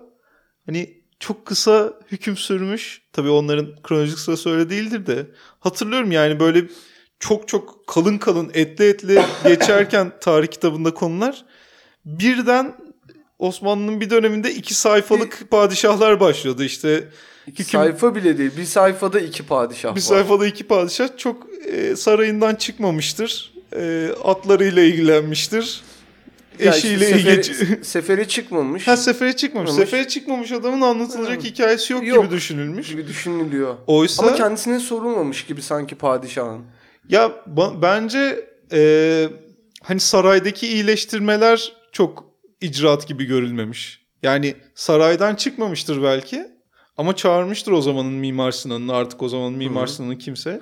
[0.65, 3.01] hani çok kısa hüküm sürmüş.
[3.13, 5.27] Tabii onların kronolojik sırası öyle değildir de
[5.59, 6.67] hatırlıyorum yani böyle
[7.19, 11.45] çok çok kalın kalın etli etli geçerken tarih kitabında konular
[12.05, 12.75] birden
[13.39, 17.09] Osmanlı'nın bir döneminde iki sayfalık padişahlar başlıyordu işte.
[17.47, 18.51] İki Hüküm- sayfa bile değil.
[18.57, 20.05] Bir sayfada iki padişah Bir var.
[20.05, 23.53] sayfada iki padişah çok e, sarayından çıkmamıştır.
[23.75, 25.81] E, atlarıyla ilgilenmiştir.
[26.59, 27.81] Ya işte Eşiyle sefere, ilgilen...
[27.81, 29.69] sefere çıkmamış Ha sefere çıkmamış.
[29.69, 29.89] Çıkmamış.
[29.89, 31.47] Sefere çıkmamış adamın anlatılacak Hı.
[31.47, 32.23] hikayesi yok, Yok.
[32.25, 32.87] gibi düşünülmüş.
[32.87, 33.75] gibi düşünülüyor.
[33.87, 36.61] Oysa Ama kendisine sorulmamış gibi sanki padişahın.
[37.09, 39.29] ya ba- bence e,
[39.83, 42.25] hani saraydaki iyileştirmeler çok
[42.61, 44.05] icraat gibi görülmemiş.
[44.23, 46.47] Yani saraydan çıkmamıştır belki
[46.99, 49.87] ama çağırmıştır o zamanın Mimar Sinan'ını artık o zamanın Mimar.
[49.87, 50.61] Sinan'ı kimse.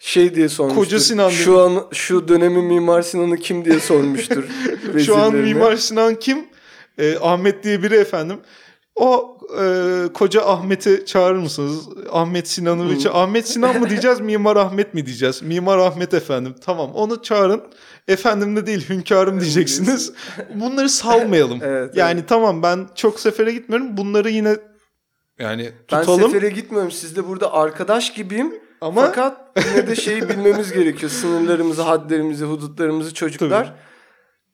[0.00, 0.82] Şey diye sormuştur.
[0.82, 4.44] Koca Sinan Şu an şu dönemin Mimar Sinan'ı kim diye sormuştur.
[5.06, 5.34] Şu an.
[5.34, 6.38] Mimar Sinan kim?
[6.98, 8.36] Ee, Ahmet diye biri efendim.
[8.96, 9.64] O e,
[10.14, 11.88] koca Ahmet'i çağırır mısınız?
[12.12, 15.42] Ahmet Sinan'ı ça- Ahmet Sinan mı diyeceğiz, Mimar Ahmet mi diyeceğiz?
[15.42, 16.54] Mimar Ahmet efendim.
[16.64, 17.62] Tamam onu çağırın.
[18.08, 20.12] Efendim de değil hünkârım diyeceksiniz.
[20.54, 21.58] Bunları salmayalım.
[21.62, 23.96] Evet, yani tamam ben çok sefere gitmiyorum.
[23.96, 24.56] Bunları yine
[25.42, 26.30] yani Ben tutalım.
[26.32, 26.90] sefere gitmiyorum.
[26.90, 28.54] Siz de burada arkadaş gibiyim.
[28.80, 31.10] Ama Fakat yine de şeyi bilmemiz gerekiyor.
[31.12, 33.64] Sınırlarımızı, hadlerimizi, hudutlarımızı çocuklar.
[33.66, 33.76] Tabii.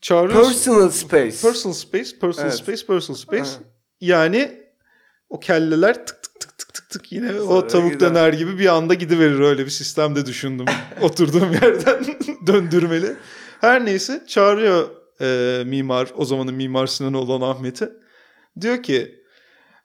[0.00, 0.48] çağırıyoruz.
[0.48, 1.36] Personal space.
[1.42, 2.58] Personal space, personal Evet.
[2.58, 3.38] space, personal space.
[3.42, 3.60] Evet.
[4.00, 4.62] Yani
[5.28, 8.10] o kelleler tık tık tık tık tık tık yine o Sonra tavuk gider.
[8.10, 10.66] döner gibi bir anda gidiverir öyle bir sistemde düşündüm.
[11.02, 12.04] Oturduğum yerden
[12.46, 13.16] döndürmeli.
[13.60, 14.88] Her neyse çağırıyor
[15.20, 17.88] e, mimar o zamanın mimar Sinan olan Ahmet'i.
[18.60, 19.22] Diyor ki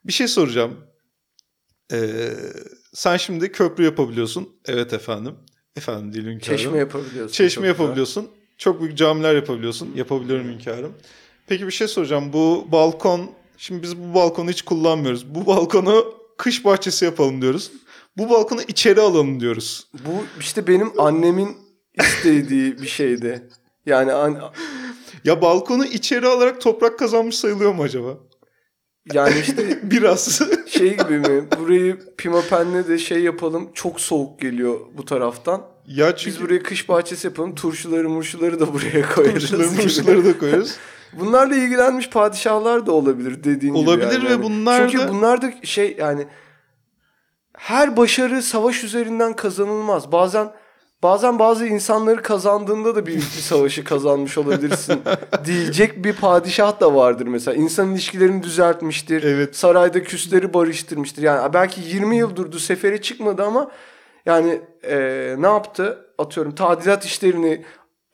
[0.04, 0.76] bir şey soracağım.
[1.92, 2.30] E,
[2.94, 4.48] sen şimdi köprü yapabiliyorsun.
[4.66, 5.34] Evet efendim.
[5.76, 6.56] Efendim değil hünkârım.
[6.58, 7.32] Çeşme yapabiliyorsun.
[7.32, 7.68] Çeşme Çok güzel.
[7.84, 8.28] yapabiliyorsun.
[8.58, 9.90] Çok büyük camiler yapabiliyorsun.
[9.94, 10.92] Yapabiliyorum hünkârım.
[11.46, 12.32] Peki bir şey soracağım.
[12.32, 15.34] Bu balkon, şimdi biz bu balkonu hiç kullanmıyoruz.
[15.34, 17.72] Bu balkonu kış bahçesi yapalım diyoruz.
[18.16, 19.86] Bu balkonu içeri alalım diyoruz.
[20.06, 21.56] Bu işte benim annemin
[22.00, 23.48] istediği bir şeydi.
[23.86, 24.52] Yani an-
[25.24, 28.18] Ya balkonu içeri alarak toprak kazanmış sayılıyor mu acaba?
[29.12, 30.40] Yani işte Biraz.
[30.66, 31.44] şey gibi mi?
[31.60, 33.70] Burayı pimapenle de şey yapalım.
[33.74, 35.62] Çok soğuk geliyor bu taraftan.
[35.86, 37.54] ya çünkü Biz buraya kış bahçesi yapalım.
[37.54, 39.50] Turşuları murşuları da buraya koyarız.
[39.50, 40.76] turşuları murşuları da koyarız.
[41.18, 43.84] Bunlarla ilgilenmiş padişahlar da olabilir dediğin gibi.
[43.90, 44.30] Olabilir yani.
[44.30, 46.26] ve bunlar Çünkü da- bunlar da şey yani
[47.56, 50.12] her başarı savaş üzerinden kazanılmaz.
[50.12, 50.52] Bazen
[51.04, 55.02] bazen bazı insanları kazandığında da bir savaşı kazanmış olabilirsin
[55.44, 57.54] diyecek bir padişah da vardır mesela.
[57.54, 59.22] İnsan ilişkilerini düzeltmiştir.
[59.22, 59.56] Evet.
[59.56, 61.22] Sarayda küsleri barıştırmıştır.
[61.22, 63.70] Yani belki 20 yıl durdu sefere çıkmadı ama
[64.26, 66.06] yani eee, ne yaptı?
[66.18, 67.64] Atıyorum tadilat işlerini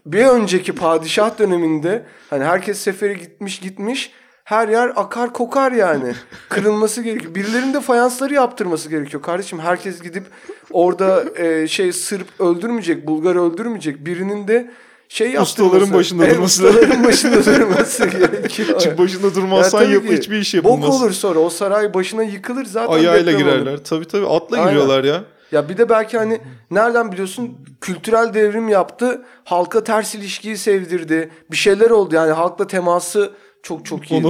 [0.06, 4.12] bir önceki padişah döneminde hani herkes sefere gitmiş gitmiş
[4.50, 6.14] her yer akar kokar yani.
[6.48, 7.34] Kırılması gerekiyor.
[7.34, 9.22] Birilerinin de fayansları yaptırması gerekiyor.
[9.22, 10.24] Kardeşim herkes gidip
[10.70, 14.06] orada e, şey Sırp öldürmeyecek, Bulgar öldürmeyecek.
[14.06, 14.70] Birinin de
[15.08, 15.64] şey yaptırması.
[15.64, 16.68] Ustaların başında Evet, durması.
[16.68, 18.78] Ustaların başında durması gerekiyor.
[18.80, 20.82] Çünkü başında durmazsan Ya yap, hiçbir iş yapılmaz.
[20.82, 22.92] Bok olur sonra o saray başına yıkılır zaten.
[22.92, 23.54] Ayağıyla deprem olur.
[23.54, 23.84] girerler.
[23.84, 24.68] Tabii tabii atla Aynen.
[24.68, 25.24] giriyorlar ya.
[25.52, 29.22] Ya bir de belki hani nereden biliyorsun kültürel devrim yaptı.
[29.44, 31.30] Halka ters ilişkiyi sevdirdi.
[31.50, 34.26] Bir şeyler oldu yani halkla teması çok çok iyiydi.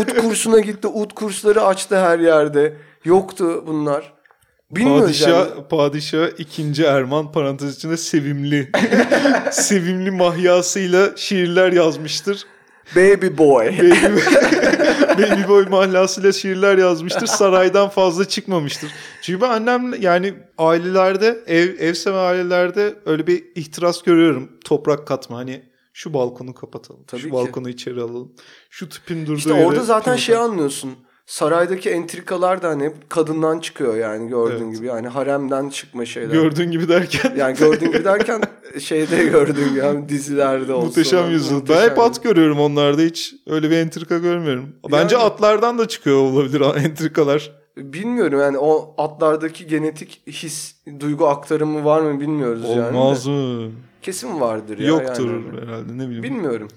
[0.00, 0.88] Ut kursuna gitti.
[0.88, 2.76] Ut kursları açtı her yerde.
[3.04, 4.12] Yoktu bunlar.
[4.70, 5.50] Bilmiyoruz Padişah, yani.
[5.70, 8.70] padişah ikinci Erman parantez içinde sevimli.
[9.50, 12.46] sevimli mahyasıyla şiirler yazmıştır.
[12.96, 13.66] Baby boy.
[13.66, 13.90] Baby,
[15.22, 17.26] Baby Boy mahlasıyla şiirler yazmıştır.
[17.26, 18.90] Saraydan fazla çıkmamıştır.
[19.22, 24.52] Çünkü ben annem yani ailelerde ev ev seven ailelerde öyle bir ihtiras görüyorum.
[24.64, 27.04] Toprak katma hani şu balkonu kapatalım.
[27.06, 27.32] Tabii şu ki.
[27.32, 28.32] balkonu içeri alalım.
[28.70, 30.90] Şu tipin durduğu İşte yere orada zaten şey anlıyorsun.
[31.26, 34.76] Saraydaki entrikalar da hani hep kadından çıkıyor yani gördüğün Evet.
[34.76, 34.86] gibi.
[34.86, 36.32] Yani haremden çıkma şeyler.
[36.34, 38.42] Gördüğün gibi derken Yani gördüğün gibi derken
[38.80, 40.86] şeyde gördüğün gibi yani dizilerde olsun.
[40.88, 41.50] Muhteşem Yüzyıl.
[41.54, 44.68] Ben Muhteşem hep at görüyorum onlarda hiç öyle bir entrika görmüyorum.
[44.92, 47.52] Bence Yani- atlardan da çıkıyor olabilir entrikalar.
[47.76, 52.96] Bilmiyorum yani o atlardaki genetik his, duygu aktarımı var mı bilmiyoruz yani.
[52.96, 53.70] Olmaz mı?
[54.02, 54.86] Kesin vardır ya.
[54.86, 55.60] Yoktur yani.
[55.60, 56.22] herhalde ne bileyim.
[56.22, 56.68] Bilmiyorum.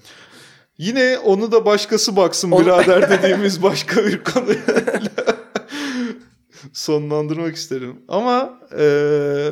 [0.78, 4.56] Yine onu da başkası baksın Onu- birader dediğimiz başka bir konuya
[6.72, 7.96] sonlandırmak isterim.
[8.08, 9.50] Ama eee,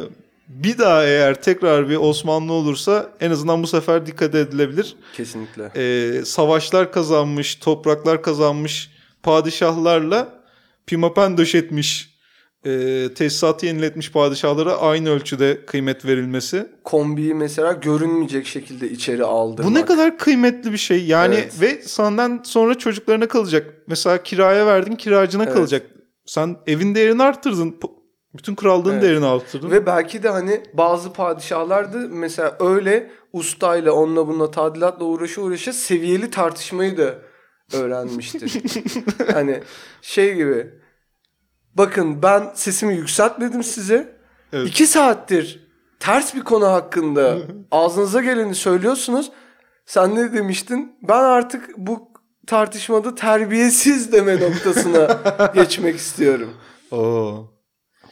[0.49, 4.97] bir daha eğer tekrar bir Osmanlı olursa en azından bu sefer dikkat edilebilir.
[5.17, 5.71] Kesinlikle.
[5.77, 8.91] Eee, savaşlar kazanmış, topraklar kazanmış
[9.23, 10.29] padişahlarla
[10.87, 12.14] pimapen döşetmiş,
[12.65, 16.67] eee tesisatı yeniletmiş padişahlara aynı ölçüde kıymet verilmesi.
[16.85, 19.71] Kombiyi mesela görünmeyecek şekilde içeri aldırmak.
[19.71, 21.05] Bu ne kadar kıymetli bir şey.
[21.05, 21.61] Yani Evet.
[21.61, 23.75] ve senden sonra çocuklarına kalacak.
[23.87, 25.55] Mesela kiraya verdin, kiracına Evet.
[25.55, 25.83] kalacak.
[26.27, 27.77] Sen evin değerini arttırdın.
[28.35, 29.03] Bütün krallığın Evet.
[29.03, 29.71] değerini arttırdın.
[29.71, 35.73] Ve belki de hani bazı padişahlar da mesela öyle ustayla onunla bununla tadilatla uğraşı uğraşı
[35.73, 37.15] seviyeli tartışmayı da
[37.73, 38.53] öğrenmiştir.
[39.33, 39.61] hani
[40.03, 40.71] şey gibi
[41.75, 44.17] bakın ben sesimi yükseltmedim size.
[44.53, 44.69] Evet.
[44.69, 45.69] İki saattir
[46.01, 47.39] ters bir konu hakkında
[47.71, 49.31] ağzınıza geleni söylüyorsunuz.
[49.87, 50.97] Sen ne demiştin?
[51.09, 52.09] Ben artık bu
[52.47, 55.21] tartışmada terbiyesiz deme noktasına
[55.55, 56.51] geçmek istiyorum.
[56.91, 57.51] Oo.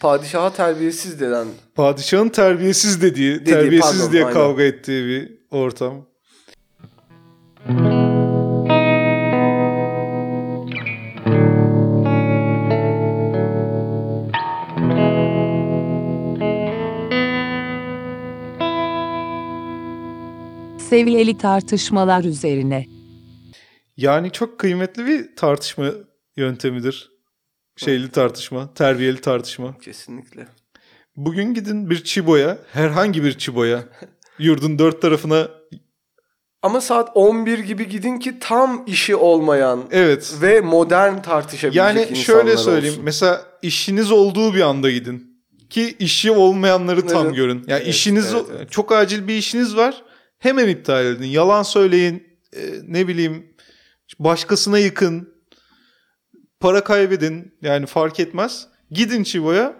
[0.01, 4.35] Padişaha terbiyesiz denen Padişahın terbiyesiz dediği, Dediği, terbiyesiz pardon, diye aynen.
[4.35, 6.07] kavga ettiği bir ortam.
[20.93, 22.86] Seviyeli tartışmalar üzerine.
[23.97, 25.86] Yani çok kıymetli bir tartışma
[26.36, 27.11] yöntemidir.
[27.76, 29.78] Şeyli tartışma, terbiyeli tartışma.
[29.78, 30.47] kesinlikle.
[31.16, 33.84] Bugün gidin bir çiboya, herhangi bir çiboya.
[34.38, 35.49] Yurdun dört tarafına
[36.62, 42.16] Ama saat 11 gibi gidin ki tam işi olmayan evet ve modern tartışabilecek Yani insanlar
[42.24, 42.95] şöyle söyleyeyim.
[42.95, 43.05] olsun.
[43.05, 45.43] Mesela işiniz olduğu bir anda gidin.
[45.70, 47.36] Ki işi olmayanları tam Evet.
[47.36, 47.64] görün.
[47.66, 48.70] Yani Evet, işiniz evet, evet.
[48.70, 50.03] çok acil bir işiniz var.
[50.43, 51.24] Hemen iptal edin.
[51.24, 52.38] Yalan söyleyin.
[52.57, 53.47] e, ne bileyim
[54.18, 55.34] başkasına yıkın.
[56.61, 57.55] Para kaybedin.
[57.62, 58.68] Yani fark etmez.
[58.90, 59.76] Gidin Çibo'ya.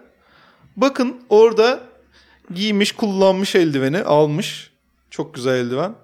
[0.77, 1.83] Bakın orada
[2.53, 4.71] giymiş kullanmış eldiveni almış.
[5.09, 5.95] Çok güzel eldiven.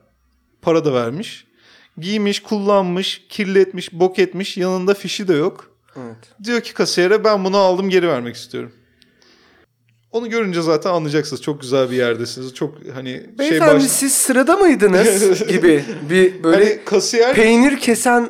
[0.62, 1.46] Para da vermiş.
[1.98, 4.58] Giymiş, kullanmış, kirletmiş, bok etmiş.
[4.58, 5.72] Yanında fişi de yok.
[5.96, 6.34] Evet.
[6.44, 8.74] Diyor ki kasiyere ben bunu aldım geri vermek istiyorum.
[10.12, 11.42] Onu görünce zaten anlayacaksınız.
[11.42, 12.54] Çok güzel bir yerdesiniz.
[12.54, 13.84] Çok hani şey Beyefendi baş...
[13.84, 18.30] siz sırada mıydınız gibi bir böyle Hani kasiyer peynir kesen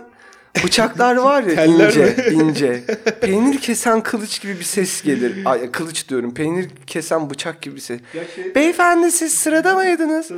[0.63, 2.15] bıçaklar var ya Teller ince mi?
[2.43, 2.83] ince.
[3.21, 5.33] Peynir kesen kılıç gibi bir ses gelir.
[5.45, 6.33] Ay kılıç diyorum.
[6.33, 7.99] Peynir kesen bıçak gibi bir ses.
[8.55, 10.31] Beyefendi siz sırada mıydınız?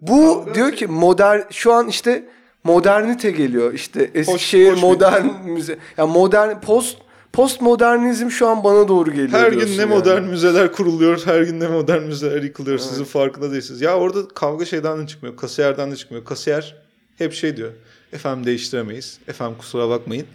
[0.00, 2.24] Bu diyor ki modern şu an işte
[2.64, 3.74] modernite geliyor.
[3.74, 5.78] İşte Eskişehir hoş modern müze.
[5.96, 6.96] Ya modern post
[7.34, 9.94] postmodernizm şu an bana doğru geliyor her gün ne yani.
[9.94, 11.26] modern müzeler kuruluyor.
[11.26, 12.78] Her gün ne modern müzeler yıkılıyor.
[12.78, 13.80] Sizin farkında değilsiniz.
[13.80, 15.36] Ya orada kavga şeyden de çıkmıyor.
[15.36, 16.24] Kasiyerden de çıkmıyor.
[16.24, 16.76] Kasiyer
[17.18, 17.72] hep şey diyor.
[18.12, 19.18] Efendim değiştiremeyiz.
[19.28, 20.26] Efendim kusura bakmayın.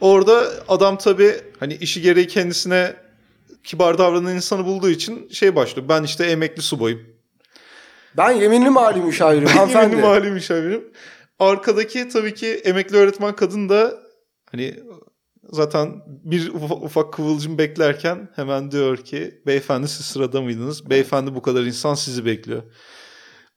[0.00, 2.96] Orada adam tabii hani işi gereği kendisine
[3.64, 5.88] kibar davranan insanı bulduğu için şey başlıyor.
[5.88, 7.00] Ben işte emekli subayım.
[8.16, 9.92] Ben yeminli mali müşavirim hanımefendi.
[9.92, 10.84] Benim mali müşavirim.
[11.38, 13.94] Arkadaki tabii ki emekli öğretmen kadın da
[14.52, 14.74] hani
[15.52, 20.90] zaten bir ufak, ufak kıvılcım beklerken hemen diyor ki beyefendi siz sırada mıydınız?
[20.90, 22.62] Beyefendi bu kadar insan sizi bekliyor.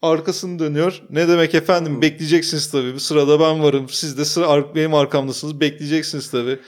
[0.01, 1.01] Arkasını dönüyor.
[1.09, 2.99] Ne demek efendim bekleyeceksiniz tabii.
[2.99, 3.89] Sırada ben varım.
[3.89, 5.59] Siz de sıra benim arkamdasınız.
[5.59, 6.59] Bekleyeceksiniz tabii.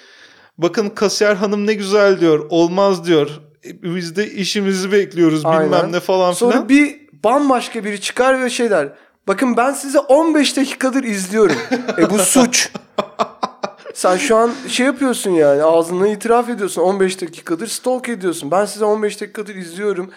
[0.57, 2.45] Bakın kasiyer hanım ne güzel diyor.
[2.49, 3.29] Olmaz diyor.
[3.65, 5.65] E, Biz de işimizi bekliyoruz Aynen.
[5.65, 6.69] bilmem ne falan Sonra filan.
[6.69, 8.93] bir bambaşka biri çıkar ve şey der.
[9.27, 11.55] Bakın ben sizi 15 dakikadır izliyorum.
[11.97, 12.69] e bu suç.
[13.93, 18.51] Sen şu an şey yapıyorsun yani ağzından itiraf ediyorsun 15 dakikadır stalk ediyorsun.
[18.51, 20.11] Ben sizi 15 dakikadır izliyorum.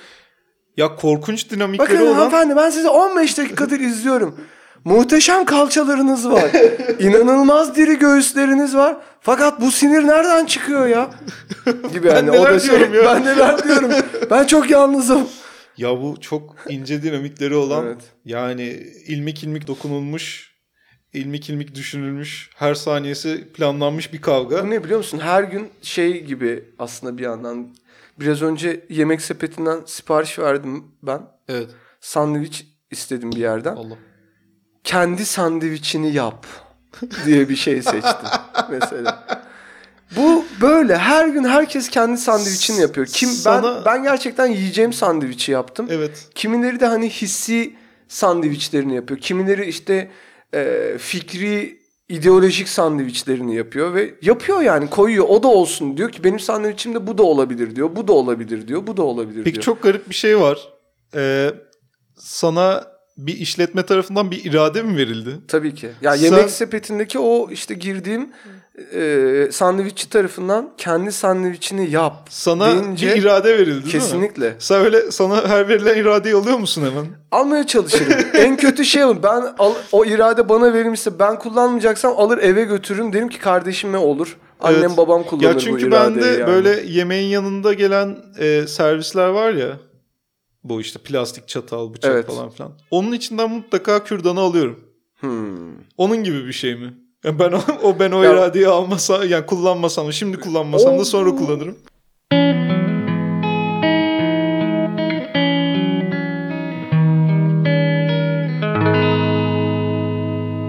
[0.77, 4.41] Ya korkunç dinamikleri Bakın olan hanımefendi ben sizi 15 dakikadır izliyorum.
[4.85, 6.51] Muhteşem kalçalarınız var.
[6.99, 8.97] İnanılmaz diri göğüsleriniz var.
[9.21, 11.11] Fakat bu sinir nereden çıkıyor ya?
[11.93, 12.31] Gibi yani.
[12.33, 13.05] neler diyorum ya?
[13.05, 13.91] Ben neler diyorum.
[14.31, 15.29] Ben çok yalnızım.
[15.77, 18.01] Ya bu çok ince dinamikleri olan Evet.
[18.25, 18.63] yani
[19.07, 20.54] ilmik ilmik dokunulmuş,
[21.15, 24.65] ilmik ilmik düşünülmüş, her saniyesi planlanmış bir kavga.
[24.67, 25.19] Bu ne biliyor musun?
[25.19, 27.75] Her gün şey gibi aslında bir yandan.
[28.21, 31.21] Biraz önce yemek sepetinden sipariş verdim ben.
[31.49, 31.69] Evet.
[32.01, 33.77] Sandviç istedim bir yerden.
[33.77, 33.95] Allah.
[34.85, 36.47] Kendi sandviçini yap
[37.27, 38.29] diye bir şey seçtim
[38.71, 39.39] mesela.
[40.17, 43.07] Bu böyle her gün herkes kendi sandviçini yapıyor.
[43.07, 45.87] Kim Sana- ben ben gerçekten yiyeceğim sandviçi yaptım.
[45.91, 46.29] Evet.
[46.35, 47.75] Kimileri de hani hissi
[48.09, 49.21] sandviçlerini yapıyor.
[49.21, 50.11] Kimileri işte
[50.55, 51.79] e, fikri
[52.09, 57.19] ideolojik sandviçlerini yapıyor ve yapıyor yani koyuyor o da olsun diyor ki benim sandviçimde bu
[57.19, 57.97] da olabilir diyor.
[57.97, 58.87] Bu da olabilir diyor.
[58.87, 59.65] Bu da olabilir Peki diyor.
[59.65, 60.69] çok garip bir şey var.
[61.15, 61.51] Ee,
[62.17, 62.85] sana
[63.17, 65.31] bir işletme tarafından bir irade mi verildi?
[65.49, 65.91] Tabii ki.
[66.03, 68.29] Ya Sen- yemek sepetindeki o işte girdiğim
[68.95, 72.27] e, sandviççi tarafından kendi sandviçini yap.
[72.31, 73.91] Sana deyince bir irade verildi değil mi?
[73.91, 74.57] kesinlikle.
[74.59, 77.07] Sen öyle sana her verilen iradeyi alıyor musun hemen?
[77.31, 78.13] Almaya çalışırım.
[78.35, 79.23] en kötü şey o.
[79.23, 83.13] Ben al- o irade bana verilmişse ben kullanmayacaksam alır eve götürürüm.
[83.13, 84.37] Derim ki kardeşime olur.
[84.61, 84.97] Annem Evet.
[84.97, 86.47] babam kullanır Ya bu çünkü iradeyi bende yani.
[86.47, 89.69] böyle yemeğin yanında gelen e, servisler var ya.
[90.65, 92.27] Bu işte plastik çatal, bıçak Evet.
[92.27, 92.73] falan filan.
[92.91, 94.81] Onun içinden mutlaka kürdanı alıyorum.
[95.21, 95.75] Hmm.
[95.99, 96.95] Onun gibi bir şey mi?
[97.25, 101.31] Ben o, o ben o Ya- iradeyi almasa yani kullanmasam da şimdi kullanmasam da sonra
[101.37, 101.77] kullanırım.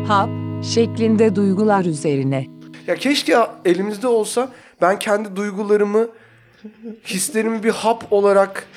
[0.08, 0.30] Hap,
[0.74, 2.48] şeklinde duygular üzerine.
[2.88, 4.50] Ya keşke elimizde olsa
[4.82, 6.08] ben kendi duygularımı,
[7.06, 8.68] hislerimi bir hap olarak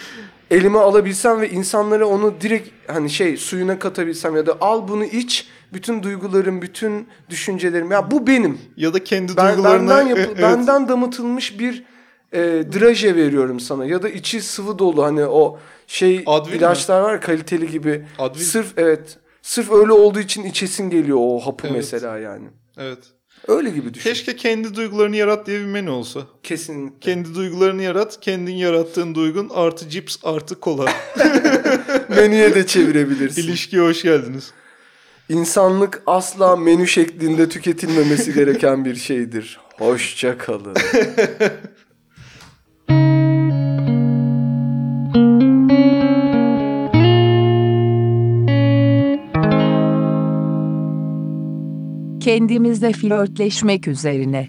[0.50, 5.46] elime alabilsem ve insanlara onu direkt hani şey suyuna katabilsem ya da al bunu iç
[5.72, 7.90] bütün duygularım, bütün düşüncelerim.
[7.90, 8.58] Ya bu benim.
[8.76, 9.90] Ya da kendi Ben, duygularını...
[9.90, 10.42] benden, yapı- Evet.
[10.42, 11.84] benden damıtılmış bir
[12.32, 12.38] e,
[12.72, 16.58] draje veriyorum sana ya da içi sıvı dolu hani o şey Advil mi?
[16.58, 18.04] ilaçlar var ya, kaliteli gibi.
[18.18, 18.40] Advil.
[18.44, 19.16] Sırf evet.
[19.42, 21.76] Sırf öyle olduğu için içesin geliyor o hapı Evet.
[21.76, 22.46] mesela yani.
[22.78, 22.98] Evet.
[23.48, 24.10] Öyle gibi düşün.
[24.10, 26.20] Keşke kendi duygularını yarat diye bir menü olsa.
[26.42, 26.98] Kesinlikle.
[27.00, 30.84] Kendi duygularını yarat, kendin yarattığın duygun artı cips artı kola.
[32.08, 33.42] Menüye de çevirebilirsin.
[33.42, 34.50] İlişkiye hoş geldiniz.
[35.28, 39.60] İnsanlık asla menü şeklinde tüketilmemesi gereken bir şeydir.
[39.78, 40.74] Hoşça kalın.
[52.20, 54.48] Kendimizle flörtleşmek üzerine.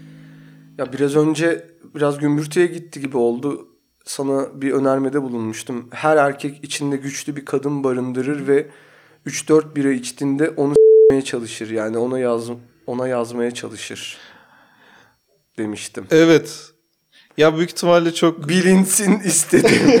[0.78, 3.68] Ya biraz önce biraz gümbürtüye gitti gibi oldu.
[4.04, 5.88] Sana bir önermede bulunmuştum.
[5.90, 8.66] Her erkek içinde güçlü bir kadın barındırır ve
[9.26, 11.70] 3-4 bira içtiğinde onu s**meye çalışır.
[11.70, 12.44] Yani ona yaz
[12.86, 14.16] ona yazmaya çalışır
[15.58, 16.06] demiştim.
[16.10, 16.70] Evet.
[17.36, 20.00] Ya büyük ihtimalle çok Bilinsin istedim.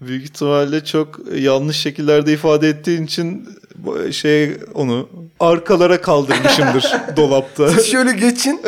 [0.00, 3.48] büyük ihtimalle çok yanlış şekillerde ifade ettiğin için
[4.12, 5.08] şey onu
[5.40, 7.68] arkalara kaldırmışımdır dolapta.
[7.70, 8.60] Siz şöyle geçin.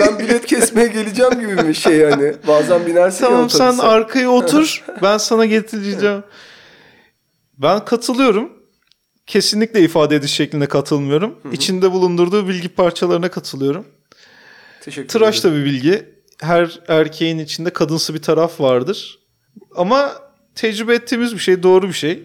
[0.00, 2.34] Ben bilet kesmeye geleceğim gibi bir şey yani.
[2.48, 4.84] Bazen binersin Tamam sen arkaya otur.
[5.02, 6.22] ben sana getireceğim.
[7.58, 8.52] Ben katılıyorum.
[9.26, 11.38] Kesinlikle ifade ediş şeklinde katılmıyorum.
[11.52, 13.86] İçinde bulundurduğu bilgi parçalarına katılıyorum.
[14.80, 15.54] Teşekkür Tıraş ederim.
[15.54, 16.04] da bir bilgi.
[16.40, 19.18] Her erkeğin içinde kadınsı bir taraf vardır.
[19.76, 20.12] Ama
[20.54, 22.22] tecrübe ettiğimiz bir şey, doğru bir şey.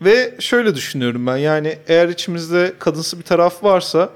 [0.00, 1.36] Ve şöyle düşünüyorum ben.
[1.36, 4.10] Yani eğer içimizde kadınsı bir taraf varsa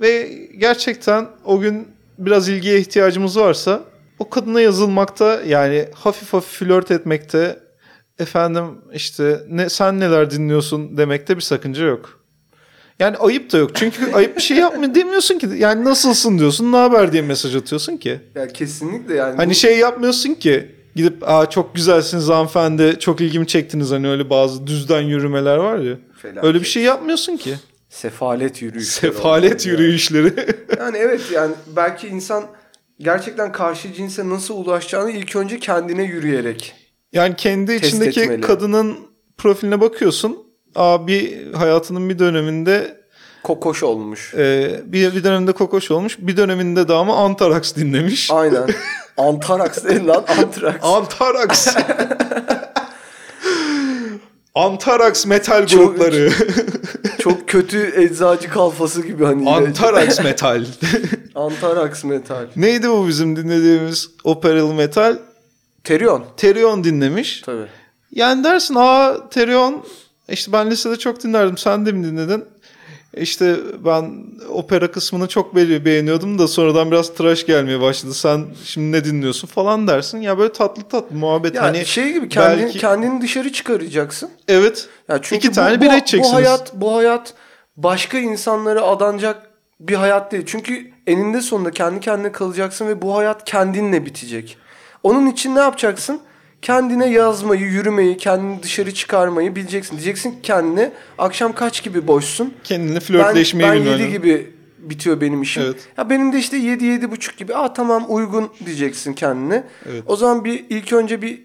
[0.00, 0.28] ve
[0.58, 1.88] gerçekten o gün
[2.18, 3.84] biraz ilgiye ihtiyacımız varsa
[4.18, 7.58] o kadına yazılmakta yani hafif hafif flört etmekte
[8.18, 12.20] efendim işte ne sen neler dinliyorsun demekte bir sakınca yok.
[12.98, 13.70] Yani ayıp da yok.
[13.74, 15.48] Çünkü ayıp bir şey yapmıyor demiyorsun ki.
[15.56, 18.20] Yani nasılsın diyorsun, ne haber diye mesaj atıyorsun ki.
[18.34, 19.36] Ya kesinlikle yani.
[19.36, 20.74] Hani bu- şey yapmıyorsun ki.
[20.96, 23.90] Gidip Aa, çok güzelsiniz hanımefendi, çok ilgimi çektiniz.
[23.90, 25.96] Hani öyle bazı düzden yürümeler var ya.
[26.22, 26.44] Felaket.
[26.44, 27.54] Öyle bir şey yapmıyorsun ki.
[27.88, 28.90] Sefalet yürüyüşü.
[28.90, 30.32] Sefalet yürüyüşleri.
[30.78, 32.44] Yani evet yani belki insan
[33.00, 36.74] gerçekten karşı cinse nasıl ulaşacağını ilk önce kendine yürüyerek.
[37.14, 38.40] Yani kendi Test içindeki etmeli.
[38.40, 38.96] kadının
[39.38, 40.38] profiline bakıyorsun.
[40.74, 43.04] Aa, bir hayatının bir döneminde
[43.42, 44.34] Kokoş olmuş.
[44.34, 46.16] e, bir, bir döneminde kokoş olmuş.
[46.20, 48.30] Bir döneminde de ama Antarax dinlemiş.
[48.30, 48.68] Aynen.
[49.16, 50.84] Antaraks değil lan Antraks.
[50.84, 51.66] Antarax.
[54.54, 56.30] Antarax metal Çok- grupları.
[57.18, 59.50] Çok kötü eczacı kalfası gibi hani.
[59.50, 60.64] Antarax metal.
[61.34, 62.46] Antaraks metal.
[62.56, 65.18] Neydi bu bizim dinlediğimiz operalı metal?
[65.84, 66.24] Terion.
[66.36, 67.40] Terion dinlemiş.
[67.40, 67.66] Tabii.
[68.12, 69.84] Yani dersin aa Terion
[70.28, 72.44] işte ben lisede çok dinlerdim sen de mi dinledin?
[73.16, 74.12] İşte ben
[74.48, 78.14] opera kısmını çok be- beğeniyordum da sonradan biraz tıraş gelmeye başladı.
[78.14, 80.20] Sen şimdi ne dinliyorsun falan dersin.
[80.20, 81.54] Ya böyle tatlı tatlı muhabbet.
[81.54, 84.30] Ya hani şey gibi kendini, belki- kendini dışarı çıkaracaksın.
[84.48, 84.88] Evet.
[85.08, 86.32] Ya çünkü İki tane bu, bira bu, içeceksiniz.
[86.32, 87.34] bu hayat bu hayat
[87.76, 89.42] başka insanlara adanacak
[89.80, 90.44] bir hayat değil.
[90.46, 94.56] Çünkü eninde sonunda kendi kendine kalacaksın ve bu hayat kendinle bitecek.
[95.04, 96.20] Onun için ne yapacaksın?
[96.62, 99.92] Kendine yazmayı, yürümeyi, kendini dışarı çıkarmayı bileceksin.
[99.96, 102.54] Diyeceksin ki kendine akşam kaç gibi boşsun?
[102.64, 104.12] Kendini Ben, flörtleşmeyi ben bilmen 7 lazım.
[104.12, 105.62] gibi bitiyor benim işim.
[105.62, 105.76] Evet.
[105.96, 107.54] Ya benim de işte 7 yedi buçuk gibi.
[107.54, 109.64] Aa tamam uygun diyeceksin kendine.
[109.90, 110.02] Evet.
[110.06, 111.42] O zaman bir ilk önce bir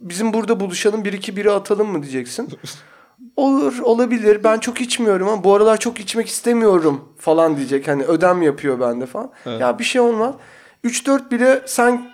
[0.00, 2.48] bizim burada buluşalım bir iki biri atalım mı diyeceksin.
[3.36, 7.88] Olur olabilir ben çok içmiyorum ama bu aralar çok içmek istemiyorum falan diyecek.
[7.88, 9.30] Hani ödem yapıyor bende falan.
[9.46, 9.60] Evet.
[9.60, 10.34] Ya bir şey olmaz.
[10.84, 12.10] 3-4 bile sen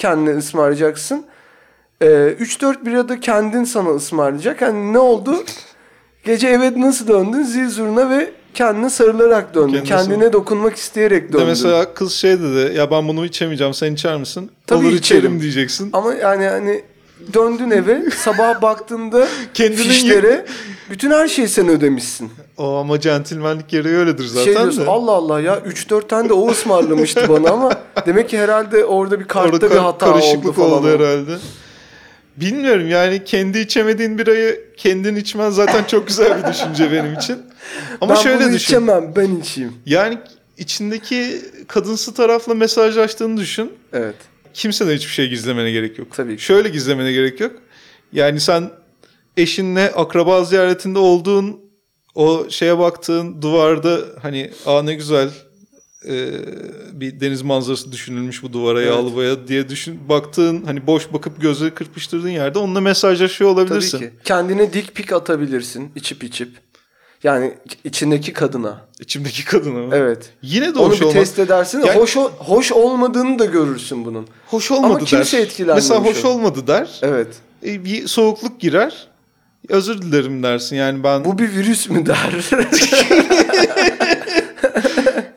[0.00, 1.24] kendine ısmarlayacaksın.
[2.02, 4.62] Ee, 3-4 bira da kendin sana ısmarlayacak.
[4.62, 5.44] Hani ne oldu?
[6.24, 7.42] Gece eve nasıl döndün?
[7.42, 9.84] Zil zurna ve kendine sarılarak döndün.
[9.84, 11.44] Kendine Kendine dokunmak isteyerek döndün.
[11.44, 14.50] de mesela kız şey dedi ya ben bunu içemeyeceğim sen içer misin?
[14.66, 15.40] Tabii Olur içerim içerim.
[15.40, 15.90] diyeceksin.
[15.92, 16.82] Ama yani hani
[17.34, 20.46] döndün eve sabah baktığında Kendinin fişlere
[20.90, 22.30] bütün her şeyi sen ödemişsin.
[22.58, 24.90] O ama centilmenlik gereği öyledir zaten şey diyorsun de.
[24.90, 27.72] Allah Allah ya 3-4 tane de o ısmarlamıştı bana ama
[28.06, 30.72] demek ki herhalde orada bir kartta Orada bir hata karışıklık oldu falan.
[30.72, 31.36] oldu herhalde.
[32.36, 37.38] Bilmiyorum yani kendi içemediğin birayı kendin içmen zaten çok güzel bir düşünce benim için.
[38.00, 38.66] Ama ben şöyle bunu düşün.
[38.66, 39.72] içemem ben içeyim.
[39.86, 40.18] Yani
[40.58, 43.72] içindeki kadınsı tarafla mesajlaştığını düşün.
[43.92, 44.14] Evet.
[44.54, 46.08] Kimseden hiçbir şey gizlemene gerek yok.
[46.16, 46.42] Tabii ki.
[46.42, 47.52] Şöyle gizlemene gerek yok.
[48.12, 48.70] Yani sen
[49.36, 51.60] eşinle akraba ziyaretinde olduğun
[52.14, 55.30] o şeye baktığın duvarda hani aa ne güzel
[56.08, 56.28] e,
[56.92, 58.90] bir deniz manzarası düşünülmüş bu duvara Evet.
[58.92, 63.98] yağlı boya diye düşün baktığın hani boş bakıp gözleri kırpıştırdığın yerde onunla mesajlaşıyor Tabii olabilirsin.
[63.98, 64.10] ki.
[64.24, 66.48] Kendine dik pik atabilirsin içip içip.
[67.22, 67.54] Yani
[67.84, 68.80] içindeki kadına.
[69.00, 69.96] İçimdeki kadına.
[69.96, 70.30] Evet.
[70.42, 71.14] Yine de Onu hoş bir olmaz.
[71.14, 71.80] test edersin.
[71.80, 74.26] Yani- hoş o- hoş olmadığını da görürsün bunun.
[74.46, 75.06] Hoş olmadı der.
[75.06, 76.98] kimse etkilenmemiş Mesela hoş olmadı der.
[77.02, 77.28] Evet.
[77.66, 79.06] E, bir soğukluk girer.
[79.68, 80.76] Özür dilerim dersin.
[80.76, 82.50] Yani ben Bu bir virüs mü der.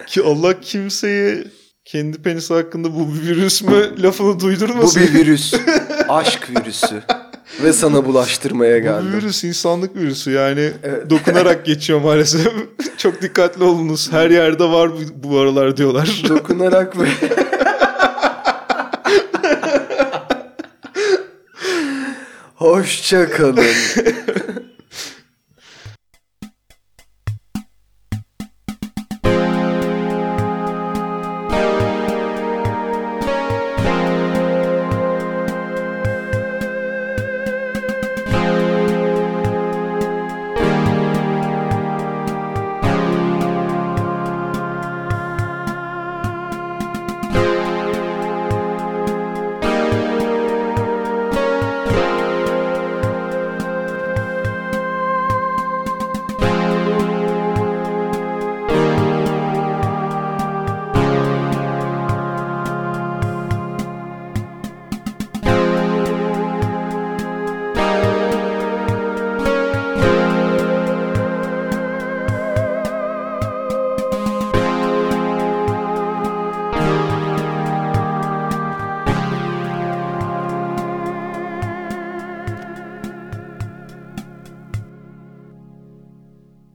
[0.08, 1.44] ki Allah kimseyi
[1.86, 5.02] kendi penisi hakkında bu bir virüs mü lafını Bu duydurmasın.
[5.02, 5.54] bir virüs.
[6.10, 7.04] Aşk virüsü.
[7.64, 9.14] Ve sana bulaştırmaya Bu bir geldim.
[9.14, 11.09] virüs insanlık virüsü yani Evet.
[11.09, 12.47] dokunarak geçiyor maalesef.
[12.97, 14.11] Çok dikkatli olunuz.
[14.11, 16.24] Her yerde var bu, bu aralar diyorlar.
[16.30, 17.05] Dokunarak ve...
[22.55, 23.66] Hoşça kalın.